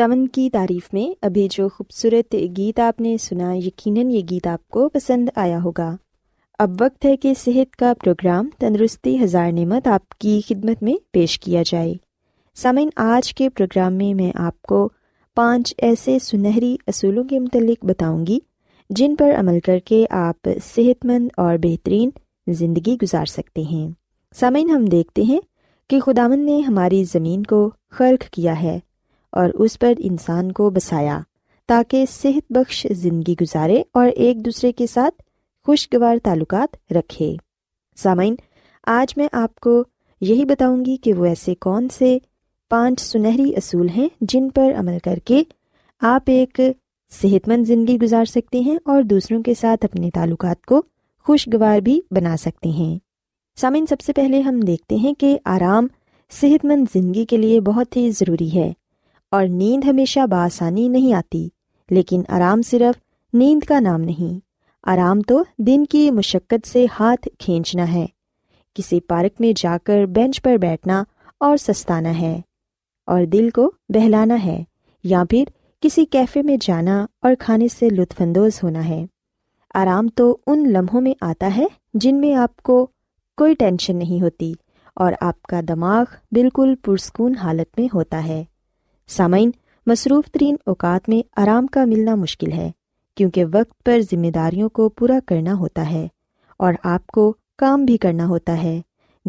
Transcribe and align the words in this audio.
خداون 0.00 0.28
کی 0.28 0.50
تعریف 0.50 0.94
میں 0.94 1.18
ابھی 1.22 1.48
جو 1.50 1.68
خوبصورت 1.68 2.36
گیت 2.56 2.80
آپ 2.80 3.00
نے 3.00 3.16
سنا، 3.18 3.54
یقیناً 3.54 4.10
یہ 4.10 4.20
گیت 4.30 4.46
آپ 4.46 4.68
کو 4.68 4.88
پسند 4.88 5.28
آیا 5.36 5.58
ہوگا۔ 5.64 5.96
اب 6.58 6.70
وقت 6.80 7.04
ہے 7.04 7.16
کہ 7.16 7.34
صحت 7.34 7.76
کا 7.76 7.92
پروگرام 8.04 8.48
تندرستی 8.58 9.24
ہزار 9.24 9.52
نعمت 9.52 9.88
آپ 9.88 10.08
کی 10.08 10.40
خدمت 10.48 10.82
میں 10.82 10.94
پیش 11.12 11.40
کیا 11.40 11.62
جائے۔ 11.66 11.94
سامعین، 12.54 12.88
آج 12.96 13.34
کے 13.34 13.48
پروگرام 13.48 13.94
میں 13.94 14.14
میں 14.14 14.32
آپ 14.34 14.62
کو 14.62 14.88
پانچ 15.36 15.74
ایسے 15.78 16.18
سنہری 16.22 16.76
اصولوں 16.86 17.24
کے 17.24 17.40
متعلق 17.40 17.84
بتاؤں 17.84 18.26
گی، 18.26 18.38
جن 18.90 19.16
پر 19.16 19.30
عمل 19.34 19.60
کر 19.60 19.78
کے 19.78 20.06
آپ 20.10 20.48
صحت 20.76 21.04
مند 21.04 21.28
اور 21.36 21.56
بہترین 21.62 22.10
زندگی 22.46 22.96
گزار 23.02 23.24
سکتے 23.24 23.62
ہیں۔ 23.62 23.90
سامعین، 24.34 24.70
ہم 24.70 24.84
دیکھتے 24.84 25.22
ہیں 25.22 25.40
کہ 25.90 26.00
خداون 26.00 26.40
نے 26.40 26.58
ہماری 26.58 27.04
زمین 27.04 27.42
کو 27.42 27.70
خرق 27.90 28.30
کیا 28.30 28.62
ہے۔ 28.62 28.78
اور 29.32 29.50
اس 29.54 29.78
پر 29.78 29.92
انسان 29.98 30.52
کو 30.52 30.70
بسایا 30.70 31.20
تاکہ 31.66 32.04
صحت 32.08 32.52
بخش 32.52 32.86
زندگی 32.90 33.34
گزارے 33.40 33.82
اور 33.92 34.08
ایک 34.08 34.44
دوسرے 34.44 34.72
کے 34.72 34.86
ساتھ 34.86 35.22
خوشگوار 35.66 36.16
تعلقات 36.22 36.92
رکھے۔ 36.92 37.36
سامعین، 37.96 38.34
آج 38.86 39.14
میں 39.16 39.28
آپ 39.32 39.60
کو 39.60 39.84
یہی 40.20 40.44
بتاؤں 40.44 40.84
گی 40.84 40.96
کہ 40.96 41.12
وہ 41.12 41.24
ایسے 41.24 41.54
کون 41.54 41.88
سے 41.88 42.18
پانچ 42.70 43.00
سنہری 43.00 43.52
اصول 43.56 43.88
ہیں 43.88 44.08
جن 44.20 44.48
پر 44.48 44.72
عمل 44.76 44.98
کر 45.04 45.18
کے 45.24 45.42
آپ 46.00 46.22
ایک 46.26 46.60
صحت 47.10 47.48
مند 47.48 47.64
زندگی 47.64 47.98
گزار 47.98 48.24
سکتے 48.24 48.60
ہیں 48.60 48.78
اور 48.84 49.02
دوسروں 49.02 49.42
کے 49.42 49.54
ساتھ 49.54 49.84
اپنے 49.84 50.10
تعلقات 50.10 50.66
کو 50.66 50.82
خوشگوار 51.26 51.78
بھی 51.78 52.00
بنا 52.10 52.36
سکتے 52.36 52.68
ہیں۔ 52.68 52.98
سامعین، 53.56 53.86
سب 53.86 54.00
سے 54.00 54.12
پہلے 54.12 54.40
ہم 54.40 54.60
دیکھتے 54.60 54.96
ہیں 54.96 55.14
کہ 55.14 55.38
آرام 55.44 55.86
صحت 56.30 56.64
مند 56.64 56.84
زندگی 56.92 57.24
کے 57.24 57.36
لیے 57.36 57.60
بہت 57.60 57.96
ہی 57.96 58.10
ضروری 58.10 58.54
ہے۔ 58.54 58.72
اور 59.32 59.46
نیند 59.46 59.84
ہمیشہ 59.84 60.26
بآسانی 60.26 60.88
نہیں 60.88 61.14
آتی، 61.14 61.48
لیکن 61.90 62.22
آرام 62.28 62.62
صرف 62.62 63.00
نیند 63.32 63.64
کا 63.64 63.80
نام 63.80 64.00
نہیں۔ 64.00 64.38
آرام 64.84 65.20
تو 65.20 65.42
دن 65.58 65.84
کی 65.84 66.10
مشقت 66.10 66.66
سے 66.66 66.86
ہاتھ 67.00 67.28
کھینچنا 67.38 67.92
ہے۔ 67.92 68.06
کسی 68.76 69.00
پارک 69.00 69.40
میں 69.40 69.52
جا 69.56 69.76
کر 69.84 70.04
بینچ 70.06 70.42
پر 70.42 70.56
بیٹھنا 70.56 71.02
اور 71.40 71.56
سستانا 71.56 72.18
ہے، 72.20 72.40
اور 73.08 73.24
دل 73.24 73.50
کو 73.50 73.70
بہلانا 73.88 74.44
ہے، 74.44 74.62
یا 75.04 75.22
پھر 75.30 75.44
کسی 75.82 76.04
کیفے 76.04 76.42
میں 76.42 76.56
جانا 76.60 77.06
اور 77.22 77.32
کھانے 77.38 77.68
سے 77.68 77.88
لطف 77.88 78.20
اندوز 78.20 78.62
ہونا 78.62 78.88
ہے۔ 78.88 79.04
آرام 79.74 80.08
تو 80.08 80.36
ان 80.46 80.68
لمحوں 80.72 81.00
میں 81.00 81.14
آتا 81.20 81.50
ہے 81.56 81.66
جن 81.94 82.20
میں 82.20 82.34
آپ 82.34 82.56
کو 82.56 82.86
کوئی 83.38 83.54
ٹینشن 83.54 83.96
نہیں 83.96 84.22
ہوتی 84.22 84.52
اور 84.96 85.12
آپ 85.20 85.42
کا 85.42 85.60
دماغ 85.68 86.04
بالکل 86.32 86.74
پرسکون 86.84 87.36
حالت 87.36 87.78
میں 87.78 87.88
ہوتا 87.94 88.24
ہے۔ 88.24 88.44
سامعین، 89.10 89.50
مصروف 89.86 90.30
ترین 90.30 90.56
اوقات 90.66 91.08
میں 91.08 91.28
آرام 91.36 91.66
کا 91.66 91.84
ملنا 91.84 92.14
مشکل 92.14 92.52
ہے، 92.52 92.70
کیونکہ 93.14 93.44
وقت 93.44 93.84
پر 93.84 94.00
ذمہ 94.00 94.26
داریوں 94.26 94.68
کو 94.68 94.88
پورا 94.88 95.18
کرنا 95.26 95.54
ہوتا 95.54 95.90
ہے 95.90 96.08
اور 96.56 96.74
آپ 96.84 97.06
کو 97.06 97.34
کام 97.58 97.84
بھی 97.84 97.96
کرنا 97.96 98.26
ہوتا 98.26 98.62
ہے۔ 98.62 98.80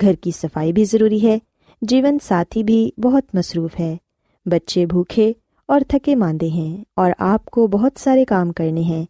گھر 0.01 0.13
کی 0.13 0.31
صفائی 0.31 0.73
بھی 0.73 0.83
ضروری 0.83 1.27
ہے، 1.27 1.39
جیون 1.81 2.17
ساتھی 2.23 2.63
بھی 2.63 2.91
بہت 2.97 3.35
مصروف 3.35 3.79
ہے۔ 3.79 3.97
بچے 4.45 4.85
بھوکے 4.85 5.33
اور 5.65 5.81
تھکے 5.87 6.15
ماندے 6.15 6.47
ہیں 6.47 6.83
اور 6.95 7.11
آپ 7.19 7.45
کو 7.45 7.67
بہت 7.67 7.91
سارے 7.99 8.25
کام 8.25 8.51
کرنے 8.51 8.81
ہیں، 8.81 9.05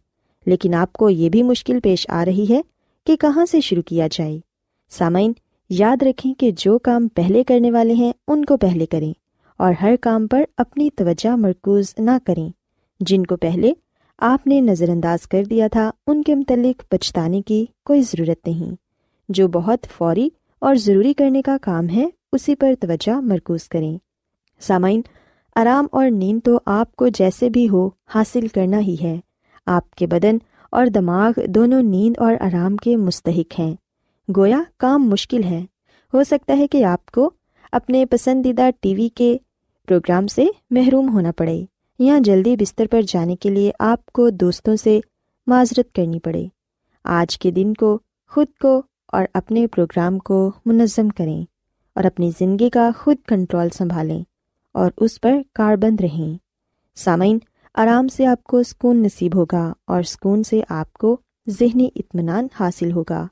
لیکن 0.46 0.74
آپ 0.74 0.92
کو 0.92 1.10
یہ 1.10 1.28
بھی 1.28 1.42
مشکل 1.42 1.80
پیش 1.80 2.06
آ 2.10 2.24
رہی 2.24 2.46
ہے 2.50 2.60
کہ 3.06 3.16
کہاں 3.16 3.46
سے 3.46 3.60
شروع 3.60 3.82
کیا 3.82 4.08
جائے۔ 4.12 4.40
سامعین، 4.90 5.32
یاد 5.70 6.02
رکھیں 6.02 6.34
کہ 6.34 6.50
جو 6.56 6.78
کام 6.78 7.08
پہلے 7.08 7.44
کرنے 7.44 7.70
والے 7.70 7.94
ہیں، 7.94 8.12
ان 8.28 8.44
کو 8.44 8.56
پہلے 8.56 8.86
کریں۔ 8.86 9.21
اور 9.62 9.72
ہر 9.82 9.94
کام 10.00 10.26
پر 10.26 10.44
اپنی 10.56 10.90
توجہ 10.96 11.36
مرکوز 11.36 11.94
نہ 11.98 12.10
کریں۔ 12.26 12.48
جن 13.00 13.26
کو 13.26 13.36
پہلے 13.36 13.72
آپ 14.18 14.46
نے 14.46 14.60
نظر 14.60 14.88
انداز 14.88 15.28
کر 15.28 15.44
دیا 15.44 15.68
تھا، 15.68 15.90
ان 16.06 16.22
کے 16.22 16.34
متعلق 16.34 16.90
پچھتانے 16.90 17.42
کی 17.42 17.66
کوئی 17.84 18.02
ضرورت 18.02 18.48
نہیں۔ 18.48 18.74
جو 19.28 19.48
بہت 19.48 19.86
فوری 19.96 20.28
اور 20.58 20.74
ضروری 20.74 21.14
کرنے 21.14 21.42
کا 21.42 21.56
کام 21.62 21.88
ہے، 21.88 22.08
اسی 22.32 22.54
پر 22.54 22.72
توجہ 22.80 23.20
مرکوز 23.20 23.68
کریں۔ 23.68 23.98
سامعین، 24.60 25.00
آرام 25.56 25.86
اور 25.92 26.10
نیند 26.10 26.40
تو 26.44 26.58
آپ 26.66 26.96
کو 26.96 27.08
جیسے 27.08 27.50
بھی 27.50 27.68
ہو، 27.68 27.90
حاصل 28.14 28.48
کرنا 28.48 28.78
ہی 28.80 28.96
ہے۔ 29.02 29.20
آپ 29.66 29.90
کے 29.90 30.06
بدن 30.06 30.36
اور 30.70 30.86
دماغ 30.86 31.32
دونوں 31.46 31.82
نیند 31.82 32.18
اور 32.18 32.34
آرام 32.40 32.76
کے 32.76 32.96
مستحق 32.96 33.60
ہیں۔ 33.60 33.74
گویا 34.36 34.62
کام 34.76 35.08
مشکل 35.08 35.44
ہے۔ 35.44 35.64
ہو 36.14 36.24
سکتا 36.24 36.56
ہے 36.56 36.66
کہ 36.66 36.84
آپ 36.84 37.10
کو 37.10 37.30
اپنے 37.72 38.06
پسندیدہ 38.06 38.68
ٹی 38.80 38.94
وی 38.94 39.08
کے 39.08 39.38
پروگرام 39.86 40.26
سے 40.26 40.44
محروم 40.70 41.12
ہونا 41.12 41.32
پڑے۔ 41.36 41.64
یا 41.98 42.18
جلدی 42.20 42.56
بستر 42.56 42.86
پر 42.90 43.02
جانے 43.02 43.36
کے 43.36 43.50
لیے 43.50 43.72
آپ 43.78 44.06
کو 44.06 44.30
دوستوں 44.30 44.76
سے 44.76 45.00
معذرت 45.46 45.94
کرنی 45.94 46.20
پڑے۔ 46.20 46.44
آج 47.04 47.38
کے 47.38 47.50
دن 47.50 47.74
کو، 47.74 47.98
خود 48.30 48.46
کو 48.60 48.82
اور 49.06 49.24
اپنے 49.34 49.66
پروگرام 49.66 50.18
کو 50.18 50.52
منظم 50.66 51.08
کریں 51.08 51.44
اور 51.94 52.04
اپنی 52.04 52.30
زندگی 52.38 52.70
کا 52.70 52.90
خود 52.98 53.16
کنٹرول 53.28 53.68
سنبھالیں 53.70 54.22
اور 54.72 54.90
اس 54.96 55.20
پر 55.20 55.38
کاربند 55.54 56.00
رہیں۔ 56.00 56.38
سامعین، 56.94 57.38
آرام 57.74 58.08
سے 58.08 58.26
آپ 58.26 58.44
کو 58.44 58.62
سکون 58.62 59.02
نصیب 59.02 59.36
ہوگا 59.36 59.72
اور 59.86 60.02
سکون 60.02 60.42
سے 60.42 60.60
آپ 60.68 60.92
کو 60.92 61.16
ذہنی 61.48 61.88
اطمینان 61.96 62.46
حاصل 62.60 62.92
ہوگا 62.92 63.26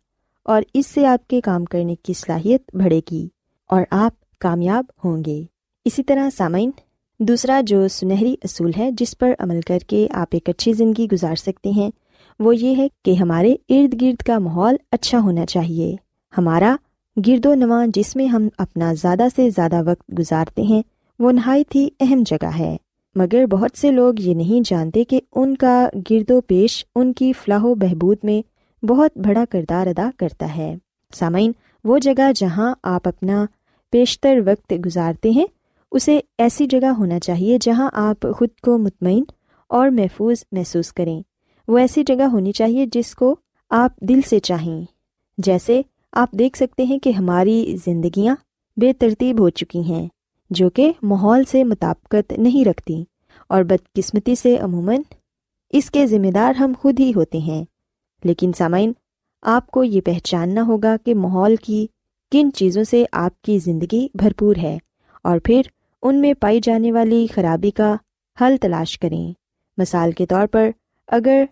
اور 0.44 0.62
اس 0.74 0.86
سے 0.86 1.06
آپ 1.06 1.28
کے 1.28 1.40
کام 1.40 1.64
کرنے 1.64 1.94
کی 1.94 2.12
صلاحیت 2.12 2.76
بڑھے 2.76 3.00
گی 3.10 3.28
اور 3.68 3.82
آپ 3.90 4.38
کامیاب 4.38 4.84
ہوں 5.04 5.24
گے۔ 5.26 5.42
اسی 5.84 6.02
طرح 6.02 6.28
سامعین، 6.36 6.70
دوسرا 7.18 7.60
جو 7.66 7.88
سنہری 7.88 8.34
اصول 8.44 8.70
ہے 8.78 8.90
جس 8.90 9.18
پر 9.18 9.32
عمل 9.38 9.60
کر 9.60 9.78
کے 9.86 10.06
آپ 10.10 10.28
ایک 10.30 10.48
اچھی 10.48 10.72
زندگی 10.72 11.06
گزار 11.12 11.34
سکتے 11.34 11.70
ہیں، 11.70 11.90
وہ 12.40 12.56
یہ 12.56 12.76
ہے 12.76 12.88
کہ 13.04 13.14
ہمارے 13.14 13.54
ارد 13.68 14.02
گرد 14.02 14.22
کا 14.22 14.38
ماحول 14.38 14.76
اچھا 14.92 15.20
ہونا 15.20 15.46
چاہیے۔ 15.46 15.96
ہمارا 16.38 16.76
گرد 17.26 17.46
و 17.46 17.54
نواں 17.54 17.86
جس 17.86 18.16
میں 18.16 18.26
ہم 18.26 18.48
اپنا 18.58 18.92
زیادہ 18.92 19.26
سے 19.36 19.50
زیادہ 19.50 19.90
وقت 19.90 20.18
گزارتے 20.18 20.62
ہیں، 20.62 20.82
وہ 21.18 21.32
نہایت 21.32 21.76
ہی 21.76 21.88
اہم 22.00 22.22
جگہ 22.26 22.58
ہے۔ 22.58 22.76
مگر 23.16 23.46
بہت 23.46 23.78
سے 23.78 23.90
لوگ 23.90 24.14
یہ 24.18 24.34
نہیں 24.34 24.68
جانتے 24.68 25.04
کہ 25.04 25.20
ان 25.34 25.56
کا 25.56 25.88
گرد 26.10 26.30
و 26.30 26.40
پیش 26.40 26.84
ان 26.94 27.12
کی 27.12 27.32
فلاح 27.32 27.62
و 27.62 27.74
بہبود 27.74 28.16
میں 28.22 28.42
بہت 28.84 29.18
بڑا 29.18 29.44
کردار 29.50 29.86
ادا 29.86 30.10
کرتا 30.16 30.56
ہے۔ 30.56 30.76
سامعین، 31.14 31.52
وہ 31.84 31.98
جگہ 31.98 32.32
جہاں 32.36 32.74
آپ 32.82 33.08
اپنا 33.08 33.46
بیشتر 33.92 34.38
وقت 34.46 34.72
گزارتے 34.86 35.30
ہیں 35.30 35.46
اسے 35.90 36.20
ایسی 36.38 36.66
جگہ 36.66 36.86
ہونا 36.86 37.20
چاہیے 37.20 37.58
جہاں 37.60 37.90
آپ 37.92 38.26
خود 38.36 38.48
کو 38.62 38.78
مطمئن 38.78 39.24
اور 39.68 39.88
محفوظ 39.88 40.44
محسوس 40.52 40.92
کریں۔ 40.92 41.22
وہ 41.68 41.78
ایسی 41.78 42.04
جگہ 42.06 42.22
ہونی 42.22 42.52
چاہیے 42.52 42.86
جس 42.92 43.14
کو 43.14 43.36
آپ 43.70 44.00
دل 44.00 44.20
سے 44.26 44.38
چاہیں۔ 44.38 44.84
جیسے 45.38 45.82
آپ 46.12 46.32
دیکھ 46.32 46.56
سکتے 46.56 46.82
ہیں 46.82 46.98
کہ 46.98 47.10
ہماری 47.10 47.76
زندگیاں 47.86 48.36
بے 48.76 48.92
ترتیب 48.92 49.40
ہو 49.40 49.50
چکی 49.50 49.80
ہیں، 49.80 50.08
جو 50.50 50.70
کہ 50.70 50.92
ماحول 51.02 51.44
سے 51.44 51.64
مطابقت 51.64 52.32
نہیں 52.32 52.68
رکھتی 52.68 53.04
اور 53.48 53.62
بدقسمتی 53.62 54.34
سے 54.34 54.56
عموماً 54.56 54.96
اس 55.70 55.90
کے 55.90 56.06
ذمہ 56.06 56.30
دار 56.30 56.54
ہم 56.54 56.72
خود 56.80 57.00
ہی 57.00 57.12
ہوتے 57.16 57.38
ہیں۔ 57.38 57.64
لیکن 58.24 58.50
سامعین، 58.58 58.92
آپ 59.42 59.66
کو 59.66 59.84
یہ 59.84 60.00
پہچاننا 60.00 60.62
ہوگا 60.62 60.96
کہ 61.04 61.14
ماحول 61.14 61.56
کی 61.56 61.86
کن 62.32 62.52
چیزوں 62.52 62.84
سے 62.84 63.04
آپ 63.12 63.42
کی 63.42 63.58
زندگی 63.58 64.08
بھرپور 64.14 64.56
ہے 64.56 64.78
اور 65.24 65.38
پھر 65.44 65.62
ان 66.02 66.20
میں 66.20 66.34
پائی 66.34 66.60
جانے 66.62 66.92
والی 66.92 67.26
خرابی 67.34 67.70
کا 67.70 67.96
حل 68.40 68.56
تلاش 68.60 68.98
کریں۔ 68.98 69.32
مثال 69.78 70.12
کے 70.12 70.26
طور 70.26 70.46
پر، 70.46 70.70
اگر 71.08 71.44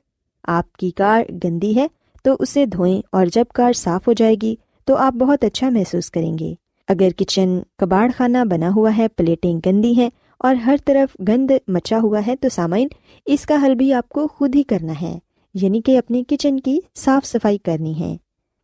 آپ 0.42 0.72
کی 0.72 0.90
کار 0.90 1.22
گندی 1.44 1.76
ہے 1.76 1.86
تو 2.24 2.36
اسے 2.38 2.66
دھوئیں 2.66 3.02
اور 3.12 3.26
جب 3.26 3.44
کار 3.54 3.72
صاف 3.72 4.08
ہو 4.08 4.12
جائے 4.12 4.36
گی 4.42 4.56
تو 4.84 4.96
آپ 4.96 5.12
بہت 5.12 5.44
اچھا 5.44 5.70
محسوس 5.70 6.10
کریں 6.10 6.38
گے۔ 6.38 6.54
اگر 6.88 7.08
کچن 7.16 7.58
کباڑ 7.78 8.10
خانہ 8.16 8.38
بنا 8.50 8.70
ہوا 8.76 8.96
ہے، 8.96 9.08
پلیٹیں 9.08 9.60
گندی 9.66 9.92
ہیں 9.92 10.10
اور 10.38 10.54
ہر 10.54 10.76
طرف 10.84 11.16
گند 11.28 11.50
مچا 11.68 11.98
ہوا 12.02 12.20
ہے، 12.26 12.36
تو 12.36 12.48
سامعین، 12.48 12.88
اس 13.26 13.46
کا 13.46 13.62
حل 13.66 13.74
بھی 13.74 13.92
آپ 13.92 14.08
کو 14.08 14.28
خود 14.28 14.54
ہی 14.54 14.62
کرنا 14.62 14.92
ہے 15.02 15.18
یعنی 15.54 15.80
کہ 15.80 15.98
اپنے 15.98 16.22
کچن 16.28 16.60
کی 16.60 16.80
صاف 16.94 17.26
صفائی 17.26 17.58
کرنی 17.58 18.00
ہے۔ 18.00 18.16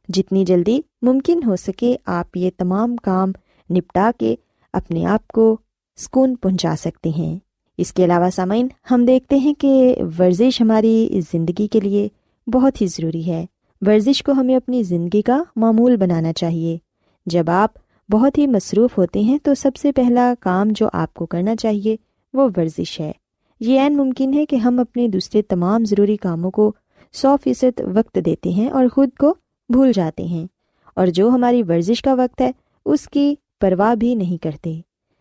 جتنی 0.09 0.45
جلدی 0.45 0.81
ممکن 1.03 1.41
ہو 1.47 1.57
سکے، 1.57 1.97
آپ 2.07 2.37
یہ 2.37 2.51
تمام 2.57 2.97
کام 2.97 3.33
نپٹا 3.71 4.11
کے 4.19 4.35
اپنے 4.73 5.07
آپ 5.07 5.29
کو 5.29 5.57
سکون 5.97 6.37
پہنچا 6.37 6.75
سکتے 6.79 7.11
ہیں۔ 7.11 7.39
اس 7.79 7.93
کے 7.93 8.05
علاوہ 8.05 8.31
سامعین، 8.31 8.69
ہم 8.91 9.05
دیکھتے 9.05 9.37
ہیں 9.37 9.55
کہ 9.55 9.97
ورزش 10.19 10.61
ہماری 10.61 11.21
زندگی 11.33 11.67
کے 11.67 11.81
لیے 11.81 12.09
بہت 12.47 12.81
ہی 12.81 12.87
ضروری 12.87 13.27
ہے۔ 13.27 13.47
ورزش 13.81 14.23
کو 14.23 14.33
ہمیں 14.33 14.57
اپنی 14.57 14.83
زندگی 14.83 15.23
کا 15.23 15.43
معمول 15.57 15.97
بنانا 15.97 16.33
چاہیے۔ 16.33 16.79
جب 17.27 17.51
آپ 17.51 17.71
بہت 18.11 18.39
ہی 18.39 18.47
مصروف 18.47 18.99
ہوتے 18.99 19.21
ہیں، 19.21 19.39
تو 19.43 19.55
سب 19.55 19.77
سے 19.77 19.93
پہلا 19.93 20.35
کام 20.41 20.69
جو 20.71 20.89
آپ 20.93 21.15
کو 21.15 21.27
کرنا 21.27 21.57
چاہیے 21.57 21.97
وہ 22.35 22.49
ورزش 22.57 23.01
ہے۔ 23.01 23.13
یہ 23.61 23.81
عین 23.81 23.97
ممکن 23.97 24.35
ہے 24.35 24.47
کہ 24.47 24.57
ہم 24.57 24.79
اپنے 24.79 25.09
دوسرے 25.09 25.43
تمام 25.43 25.85
ضروری 25.85 26.17
کاموں 26.17 26.51
کو 26.51 26.73
سو 27.13 27.37
فیصد 27.45 27.81
وقت 27.95 28.19
دیتے 28.27 28.51
ہیں 28.51 28.71
اور 28.71 28.87
خود 28.89 29.09
کو 29.19 29.35
بھول 29.69 29.93
جاتے 29.95 30.25
ہیں۔ 30.25 30.47
اور 30.97 31.07
جو 31.07 31.29
ہماری 31.29 31.63
ورزش 31.63 32.03
کا 32.03 32.15
وقت 32.15 32.41
ہے، 32.41 32.51
اس 32.85 33.09
کی 33.09 33.35
پرواہ 33.61 33.95
بھی 33.95 34.15
نہیں 34.15 34.43
کرتے۔ 34.43 34.81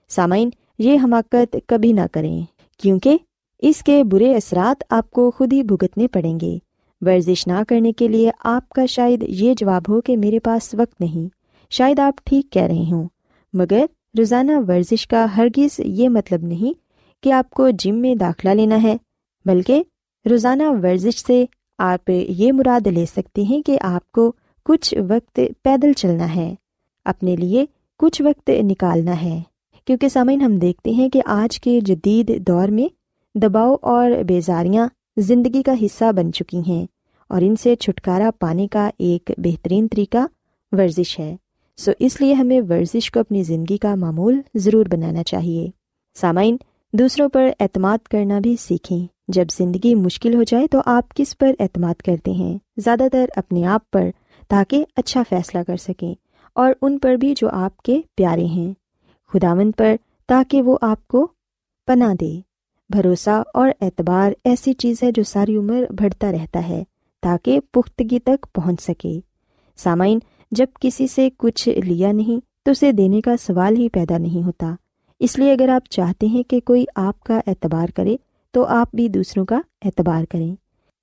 سامعین 0.10 0.50
یہ 0.80 1.00
حماقت 1.03 1.56
کبھی 1.68 1.92
نہ 1.92 2.01
کریں، 2.12 2.42
کیونکہ 2.80 3.18
اس 3.60 3.84
کے 3.84 4.03
برے 4.03 4.36
اثرات 4.36 4.84
آپ 4.89 5.12
کو 5.12 5.32
خود 5.32 5.53
ہی 5.53 5.63
بھگتنے 5.63 6.08
پڑیں 6.08 6.39
گے۔ 6.39 6.58
ورزش 7.01 7.48
نہ 7.48 7.63
کرنے 7.68 7.92
کے 7.92 8.08
لیے 8.08 8.32
آپ 8.44 8.70
کا 8.70 8.86
شاید 8.86 9.25
یہ 9.27 9.53
جواب 9.53 9.82
ہو 9.89 10.01
کہ 10.01 10.18
میرے 10.18 10.39
پاس 10.39 10.74
وقت 10.74 11.01
نہیں۔ 11.01 11.30
شاید 11.70 12.00
آپ 12.00 12.13
ٹھیک 12.24 12.51
کہہ 12.51 12.62
رہے 12.62 12.92
ہوں، 12.92 13.08
مگر 13.53 13.86
روزانہ 14.18 14.51
ورزش 14.68 15.08
کا 15.08 15.25
ہرگز 15.38 15.80
یہ 15.80 16.10
مطلب 16.10 16.44
نہیں 16.44 16.74
کہ 17.24 17.32
آپ 17.32 17.50
کو 17.50 17.70
جم 17.70 17.96
میں 17.96 18.15
داخلہ 18.15 18.50
لینا 18.50 18.84
ہے، 18.84 18.98
بلکہ 19.46 19.84
روزانہ 20.30 20.63
ورزش 20.84 21.25
سے 21.25 21.46
آپ 21.77 22.10
یہ 22.10 22.51
مراد 22.51 22.88
لے 22.88 23.06
سکتے 23.06 23.42
ہیں 23.42 23.62
کہ 23.62 23.77
آپ 23.82 24.12
کو 24.12 24.32
کچھ 24.65 24.94
وقت 25.10 25.39
پیدل 25.62 25.94
چلنا 25.94 26.36
ہے۔ 26.36 26.56
اپنے 27.06 27.36
لیے 27.36 27.65
کچھ 28.00 28.22
وقت 28.22 28.50
نکالنا 28.50 29.22
ہے۔ 29.22 29.42
کیونکہ 29.86 30.08
سامعین 30.08 30.42
ہم 30.42 30.58
دیکھتے 30.58 30.92
ہیں 30.92 31.10
کہ 31.10 31.22
آج 31.25 31.60
کے 31.60 31.80
جدید 31.82 32.48
دور 32.48 32.68
میں 32.68 32.88
دباؤ 33.38 33.75
اور 33.82 34.12
بیزاریاں 34.12 34.88
زندگی 35.18 35.63
کا 35.63 35.74
حصہ 35.82 36.12
بن 36.12 36.34
چکی 36.34 36.62
ہیں 36.68 36.86
اور 37.30 37.42
ان 37.42 37.56
سے 37.56 37.75
چھٹکارا 37.75 38.30
پانے 38.40 38.68
کا 38.68 38.90
ایک 39.00 39.32
بہترین 39.38 39.88
طریقہ 39.88 40.18
ورزش 40.72 41.20
ہے۔ 41.20 41.36
سو 41.78 41.92
اس 42.00 42.22
لیے 42.22 42.34
ہمیں 42.34 42.62
ورزش 42.70 43.12
کو 43.12 43.20
اپنی 43.20 43.44
زندگی 43.44 43.78
کا 43.78 43.96
معمول 43.96 44.42
ضرور 44.56 44.86
بنانا 44.86 45.24
چاہیے۔ 45.24 45.68
سامعین، 46.16 46.58
دوسروں 46.94 47.30
پر 47.30 47.50
اعتماد 47.60 47.98
کرنا 47.98 48.40
بھی 48.40 48.56
سیکھیں۔ 48.60 49.08
جب 49.28 49.46
زندگی 49.58 49.96
مشکل 49.96 50.36
ہو 50.36 50.44
جائے 50.44 50.68
تو 50.68 50.80
آپ 50.86 51.16
کس 51.16 51.38
پر 51.38 51.52
اعتماد 51.60 52.02
کرتے 52.02 52.32
ہیں؟ 52.32 52.58
زیادہ 52.78 53.04
تر 53.12 53.25
اپنے 53.36 53.66
آپ 53.66 53.92
پر، 53.92 54.10
تاکہ 54.48 54.86
اچھا 54.96 55.24
فیصلہ 55.30 55.60
کر 55.68 55.78
سکیں 55.78 56.16
اور 56.56 56.74
ان 56.82 56.98
پر 56.98 57.16
بھی 57.16 57.34
جو 57.38 57.50
آپ 57.50 57.78
کے 57.78 58.02
پیارے 58.16 58.46
ہیں۔ 58.46 58.74
خداون 59.34 59.72
پر 59.72 59.96
تاکہ 60.28 60.62
وہ 60.62 60.78
آپ 60.82 61.08
کو 61.08 61.28
پناہ 61.88 62.13
دے۔ 62.13 62.42
بھروسہ 62.90 63.44
اور 63.54 63.70
اعتبار 63.82 64.32
ایسی 64.44 64.74
چیز 64.74 65.04
ہے 65.04 65.12
جو 65.12 65.24
ساری 65.24 65.56
عمر 65.56 65.84
بڑھتا 66.00 66.32
رہتا 66.32 66.68
ہے 66.68 66.84
تاکہ 67.22 67.60
پختگی 67.72 68.20
تک 68.20 68.48
پہنچ 68.54 68.82
سکے۔ 68.82 69.20
سامعین، 69.78 70.20
جب 70.52 70.66
کسی 70.82 71.08
سے 71.08 71.30
کچھ 71.38 71.70
لیا 71.70 72.12
نہیں 72.12 72.46
تو 72.63 72.72
اسے 72.72 72.92
دینے 72.92 73.22
کا 73.22 73.38
سوال 73.38 73.78
ہی 73.78 73.90
پیدا 73.90 74.18
نہیں 74.18 74.46
ہوتا۔ 74.46 74.75
اس 75.20 75.40
لیے 75.40 75.52
اگر 75.52 75.70
آپ 75.70 75.90
چاہتے 75.90 76.28
ہیں 76.28 76.44
کہ 76.44 76.60
کوئی 76.60 76.86
آپ 76.96 77.24
کا 77.24 77.40
اعتبار 77.48 77.88
کرے 77.96 78.18
تو 78.52 78.66
آپ 78.66 78.96
بھی 78.96 79.08
دوسروں 79.08 79.46
کا 79.46 79.62
اعتبار 79.86 80.24
کریں۔ 80.30 80.56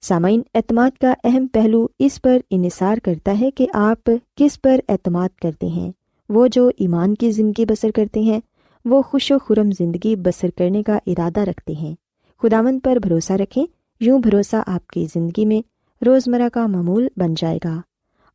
سامعین، 0.03 0.43
اعتماد 0.55 0.91
کا 1.01 1.15
اہم 1.25 1.47
پہلو 1.53 1.87
اس 1.99 2.23
پر 2.23 2.39
انحصار 2.51 2.97
کرتا 2.97 3.41
ہے 3.41 3.51
کہ 3.51 3.67
آپ 3.75 4.11
کس 4.37 4.63
پر 4.63 4.81
اعتماد 4.89 5.29
کرتے 5.43 5.67
ہیں۔ 5.67 5.93
وہ 6.31 6.47
جو 6.53 6.71
ایمان 6.79 7.15
کی 7.15 7.31
زندگی 7.31 7.67
بسر 7.67 7.91
کرتے 7.91 8.21
ہیں، 8.21 8.41
وہ 8.85 9.03
خوش 9.03 9.33
و 9.33 9.39
خرم 9.39 9.71
زندگی 9.79 10.17
بسر 10.17 10.49
کرنے 10.59 10.83
کا 10.83 10.99
ارادہ 11.07 11.41
رکھتے 11.41 11.73
ہیں۔ 11.73 11.95
خداون 12.43 12.81
پر 12.81 12.97
بھروسہ 12.97 13.33
رکھیں، 13.33 13.67
یوں 14.01 14.19
بھروسہ 14.19 14.57
آپ 14.67 14.87
کی 14.87 15.07
زندگی 15.15 15.47
میں 15.47 15.63
روزمرہ 16.05 16.49
کا 16.53 16.67
معمول 16.67 17.09
بن 17.17 17.35
جائے 17.37 17.59
گا۔ 17.65 17.81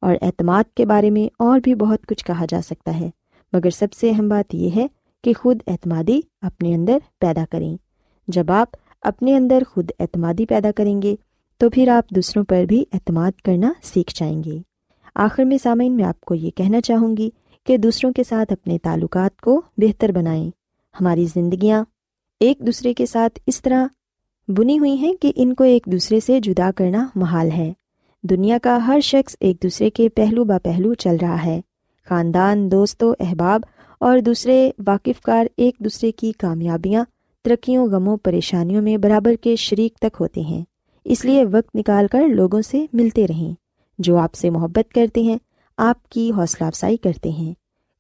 اور 0.02 0.16
اعتماد 0.22 0.64
کے 0.75 0.86
بارے 0.86 1.10
میں 1.10 1.34
اور 1.40 1.60
بھی 1.60 1.75
بہت 1.75 2.06
کچھ 2.08 2.25
کہا 2.25 2.46
جا 2.50 2.62
سکتا 2.66 3.00
ہے، 3.00 3.10
مگر 3.54 3.70
سب 3.70 3.94
سے 3.94 4.10
اہم 4.10 4.28
بات 4.28 4.56
یہ 4.56 4.70
ہے 4.75 4.88
کہ 5.24 5.34
خود 5.34 5.60
اعتمادی 5.68 6.20
اپنے 6.42 6.75
اندر 6.75 6.98
پیدا 7.20 7.46
کریں۔ 7.52 7.78
جب 8.28 8.52
آپ 8.52 8.68
اپنے 9.02 9.36
اندر 9.36 9.64
خود 9.70 9.92
اعتمادی 10.00 10.46
پیدا 10.46 10.72
کریں 10.72 11.02
گے، 11.02 11.16
تو 11.58 11.70
پھر 11.70 11.88
آپ 11.88 12.10
دوسروں 12.10 12.44
پر 12.44 12.66
بھی 12.66 12.86
اعتماد 12.94 13.32
کرنا 13.42 13.74
سیکھ 13.84 14.14
جائیں 14.16 14.44
گے۔ 14.44 14.58
آخر 15.16 15.44
میں 15.44 15.58
سامعین، 15.64 15.96
میں 15.96 16.06
آپ 16.06 16.22
کو 16.22 16.36
یہ 16.36 16.52
کہنا 16.52 16.82
چاہوں 16.82 17.18
گی 17.18 17.30
کہ 17.66 17.78
دوسروں 17.78 18.14
کے 18.14 18.24
ساتھ 18.24 18.54
اپنے 18.54 18.78
تعلقات 18.78 19.42
کو 19.42 19.62
بہتر 19.78 20.12
بنائیں۔ 20.12 20.52
ہماری 21.02 21.26
زندگیاں 21.26 21.84
ایک 22.40 22.60
دوسرے 22.60 22.94
کے 22.94 23.06
ساتھ 23.06 23.40
اس 23.48 23.62
طرح 23.62 23.86
بنی 24.48 24.80
ہوئی 24.80 24.96
ہیں 24.96 25.14
کہ 25.14 25.32
ان 25.36 25.54
کو 25.54 25.64
ایک 25.64 25.84
دوسرے 25.86 26.20
سے 26.20 26.40
جدا 26.40 26.72
کرنا 26.76 27.08
محال 27.16 27.52
ہے۔ 27.52 27.74
دنیا 28.24 28.58
کا 28.64 28.88
ہر 28.88 29.00
شخص 29.00 29.36
ایک 29.40 29.64
دوسرے 29.64 29.90
کے 29.90 30.10
پہلو 30.10 30.44
با 30.44 30.58
پہلو 30.64 30.94
چل 30.94 31.16
رہا 31.22 31.46
ہے۔ 31.46 31.62
خاندان، 32.10 32.72
دوست 32.72 33.04
و 33.04 33.14
احباب 33.20 33.62
اور 34.00 34.20
دوسرے 34.20 34.72
واقف 34.88 35.22
کار 35.22 35.46
ایک 35.58 35.76
دوسرے 35.80 36.12
کی 36.12 36.32
کامیابیاں، 36.32 37.06
ترقیوں، 37.44 37.88
غموں، 37.88 38.18
پریشانیوں 38.18 38.82
میں 38.82 38.98
برابر 38.98 39.36
کے 39.36 39.56
شریک 39.56 39.96
تک 39.96 40.18
ہوتے 40.20 40.42
ہیں۔ 40.42 40.64
اس 41.06 41.26
لیے 41.26 41.46
وقت 41.46 41.76
نکال 41.76 42.08
کر 42.08 42.28
لوگوں 42.28 42.62
سے 42.62 42.86
ملتے 42.94 43.28
رہیں۔ 43.28 43.54
جو 44.00 44.18
آپ 44.18 44.34
سے 44.34 44.50
محبت 44.50 44.94
کرتے 44.94 45.22
ہیں 45.22 45.38
آپ 45.77 46.10
کی 46.10 46.32
حوصلہ 46.32 46.67
افزائی 46.67 46.98
کرتے 46.98 47.29
ہیں۔ 47.29 47.53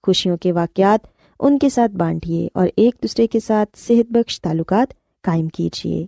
خوشیوں 0.03 0.37
کے 0.37 0.51
واقعات 0.51 1.07
ان 1.39 1.59
کے 1.59 1.69
ساتھ 1.69 1.91
بانٹیے 1.91 2.47
اور 2.53 2.67
ایک 2.75 2.95
دوسرے 3.03 3.27
کے 3.27 3.39
ساتھ 3.39 3.77
صحت 3.77 4.11
بخش 4.11 4.41
تعلقات 4.41 4.93
قائم 5.23 5.47
کیجیے۔ 5.47 6.05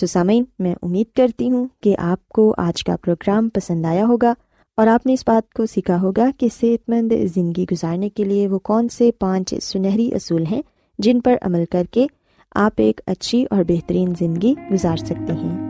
سسامین، 0.00 0.44
میں 0.58 0.74
امید 0.82 1.16
کرتی 1.16 1.50
ہوں 1.50 1.66
کہ 1.82 1.94
آپ 1.98 2.28
کو 2.28 2.54
آج 2.58 2.84
کا 2.84 2.96
پروگرام 2.96 3.48
پسند 3.48 3.84
آیا 3.84 4.06
ہوگا 4.06 4.34
اور 4.76 4.86
آپ 4.86 5.06
نے 5.06 5.12
اس 5.12 5.24
بات 5.26 5.52
کو 5.52 5.66
سیکھا 5.66 6.00
ہوگا 6.00 6.30
کہ 6.38 6.48
صحت 6.60 6.90
مند 6.90 7.12
زندگی 7.34 7.64
گزارنے 7.72 8.08
کے 8.08 8.24
لیے 8.24 8.48
وہ 8.48 8.58
کون 8.58 8.88
سے 8.88 9.10
پانچ 9.18 9.54
سنہری 9.62 10.14
اصول 10.14 10.44
ہیں 10.46 10.62
جن 10.98 11.20
پر 11.20 11.36
عمل 11.42 11.64
کر 11.70 11.84
کے 11.90 12.06
آپ 12.54 12.72
ایک 12.76 13.00
اچھی 13.06 13.46
اور 13.50 13.64
بہترین 13.68 14.12
زندگی 14.18 14.54
گزار 14.72 14.96
سکتے 14.96 15.32
ہیں۔ 15.32 15.69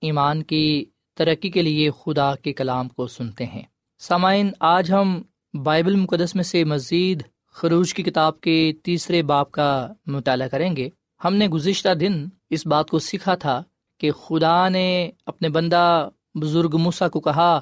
ایمان 0.00 0.42
کی 0.42 0.84
ترقی 1.16 1.50
کے 1.50 1.62
لیے 1.62 1.90
خدا 1.90 2.34
کے 2.34 2.52
کلام 2.52 2.88
کو 2.88 3.06
سنتے 3.06 3.46
ہیں۔ 3.46 3.62
سامعین، 3.98 4.50
آج 4.60 4.92
ہم 4.92 5.22
بائبل 5.62 5.96
مقدس 5.96 6.34
میں 6.34 6.44
سے 6.44 6.64
مزید 6.64 7.22
خروج 7.52 7.94
کی 7.94 8.02
کتاب 8.02 8.40
کے 8.40 8.72
تیسرے 8.82 9.22
باپ 9.22 9.52
کا 9.52 9.92
مطالعہ 10.06 10.48
کریں 10.48 10.76
گے۔ 10.76 10.88
ہم 11.24 11.34
نے 11.34 11.48
گزشتہ 11.48 11.94
دن 11.94 12.26
اس 12.50 12.66
بات 12.66 12.90
کو 12.90 12.98
سیکھا 12.98 13.34
تھا 13.34 13.62
کہ 13.98 14.10
خدا 14.10 14.68
نے 14.68 15.10
اپنے 15.26 15.48
بندہ 15.48 16.08
بزرگ 16.34 16.76
موسا 16.78 17.08
کو 17.08 17.20
کہا 17.20 17.60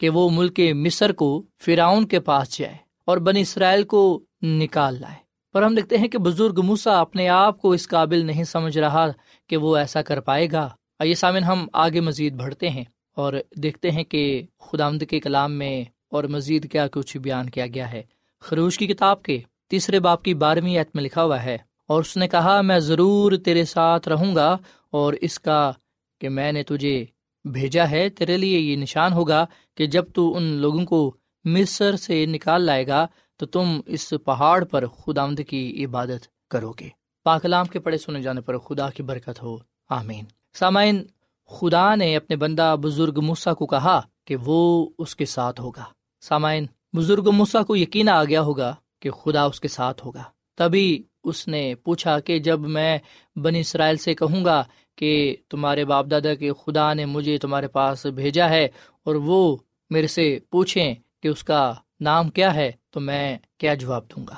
کہ 0.00 0.10
وہ 0.10 0.30
ملک 0.30 0.60
مصر 0.74 1.12
کو 1.12 1.42
فراؤن 1.60 2.06
کے 2.06 2.20
پاس 2.20 2.58
جائے 2.58 2.76
اور 3.04 3.18
بن 3.18 3.36
اسرائیل 3.36 3.82
کو 3.82 4.22
نکال 4.42 5.00
لائے۔ 5.00 5.16
پر 5.52 5.62
ہم 5.62 5.74
دیکھتے 5.74 5.98
ہیں 5.98 6.08
کہ 6.08 6.18
بزرگ 6.18 6.60
موسا 6.64 7.00
اپنے 7.00 7.28
آپ 7.28 7.62
کو 7.62 7.72
اس 7.72 7.88
قابل 7.88 8.24
نہیں 8.24 8.44
سمجھ 8.44 8.78
رہا 8.78 9.06
کہ 9.46 9.56
وہ 9.56 9.76
ایسا 9.76 10.02
کر 10.02 10.20
پائے 10.20 10.48
گا۔ 10.52 10.68
آئیے 11.02 11.14
سامن 11.14 11.44
ہم 11.44 11.66
آگے 11.72 12.00
مزید 12.00 12.34
بڑھتے 12.34 12.68
ہیں 12.70 12.84
اور 13.16 13.32
دیکھتے 13.56 13.90
ہیں 13.90 14.02
کہ 14.04 14.42
خدا 14.60 14.88
کے 15.10 15.20
کلام 15.20 15.52
میں 15.52 15.84
اور 16.08 16.24
مزید 16.24 16.70
کیا 16.70 16.86
کچھ 16.88 17.16
بیان 17.16 17.48
کیا 17.50 17.66
گیا 17.66 17.92
ہے۔ 17.92 18.02
خروش 18.42 18.78
کی 18.78 18.86
کتاب 18.86 19.22
کے 19.22 19.38
تیسرے 19.70 20.00
باپ 20.00 20.22
کی 20.22 20.34
بارہویں 20.34 20.78
عت 20.78 20.94
میں 20.94 21.02
لکھا 21.02 21.24
ہوا 21.24 21.42
ہے، 21.42 21.56
اور 21.88 22.00
اس 22.00 22.16
نے 22.16 22.28
کہا، 22.28 22.60
میں 22.60 22.78
ضرور 22.78 23.32
تیرے 23.36 23.64
ساتھ 23.64 24.08
رہوں 24.08 24.34
گا 24.36 24.56
اور 24.90 25.14
اس 25.20 25.38
کا 25.38 25.72
کہ 26.20 26.28
میں 26.28 26.52
نے 26.52 26.62
تجھے 26.62 27.04
بھیجا 27.44 27.90
ہے، 27.90 28.08
تیرے 28.08 28.36
لیے 28.36 28.58
یہ 28.58 28.76
نشان 28.76 29.12
ہوگا 29.12 29.44
کہ 29.74 29.86
جب 29.86 30.04
تو 30.14 30.36
ان 30.36 30.42
لوگوں 30.42 30.84
کو 30.84 31.00
مصر 31.44 31.96
سے 31.96 32.26
نکال 32.26 32.62
لائے 32.62 32.86
گا، 32.86 33.06
تو 33.36 33.46
تم 33.46 33.80
اس 33.86 34.12
پہاڑ 34.24 34.64
پر 34.64 34.86
خدا 34.86 35.26
کی 35.48 35.84
عبادت 35.84 36.26
کرو 36.50 36.72
گے۔ 36.80 36.88
پاکلام 37.26 37.66
کے 37.66 37.78
پڑے 37.78 37.98
سنے 37.98 38.22
جانے 38.22 38.40
پر 38.40 38.58
خدا 38.58 38.88
کی 38.90 39.02
برکت 39.02 39.42
ہو۔ 39.42 39.56
آمین۔ 39.90 40.24
سامعین، 40.54 41.04
خدا 41.46 41.94
نے 41.94 42.16
اپنے 42.16 42.36
بندہ 42.36 42.76
بزرگ 42.82 43.20
موسا 43.22 43.54
کو 43.54 43.66
کہا 43.66 44.00
کہ 44.24 44.36
وہ 44.36 44.90
اس 44.98 45.16
کے 45.16 45.24
ساتھ 45.24 45.60
ہوگا۔ 45.60 45.84
سامعین، 46.20 46.66
بزرگ 46.96 47.30
موسا 47.30 47.62
کو 47.62 47.76
یقین 47.76 48.08
آ 48.08 48.24
گیا 48.24 48.42
ہوگا 48.42 48.74
کہ 49.00 49.10
خدا 49.10 49.42
اس 49.42 49.60
کے 49.60 49.68
ساتھ 49.68 50.06
ہوگا۔ 50.06 50.22
تبھی 50.54 51.02
اس 51.24 51.48
نے 51.48 51.74
پوچھا 51.74 52.20
کہ 52.20 52.38
جب 52.38 52.60
میں 52.60 52.98
بنی 53.36 53.60
اسرائیل 53.60 53.96
سے 53.96 54.14
کہوں 54.14 54.44
گا 54.44 54.64
کہ 54.96 55.36
تمہارے 55.48 55.84
باپ 55.84 56.06
دادا 56.10 56.34
کے 56.34 56.50
خدا 56.52 56.94
نے 56.94 57.04
مجھے 57.04 57.38
تمہارے 57.38 57.68
پاس 57.68 58.06
بھیجا 58.06 58.48
ہے 58.48 58.68
اور 59.04 59.14
وہ 59.14 59.56
میرے 59.90 60.06
سے 60.06 60.38
پوچھیں 60.50 60.94
کہ 61.22 61.28
اس 61.28 61.44
کا 61.44 61.74
نام 62.00 62.28
کیا 62.28 62.54
ہے، 62.54 62.72
تو 62.90 63.00
میں 63.00 63.38
کیا 63.58 63.74
جواب 63.74 64.04
دوں 64.08 64.26
گا۔ 64.26 64.34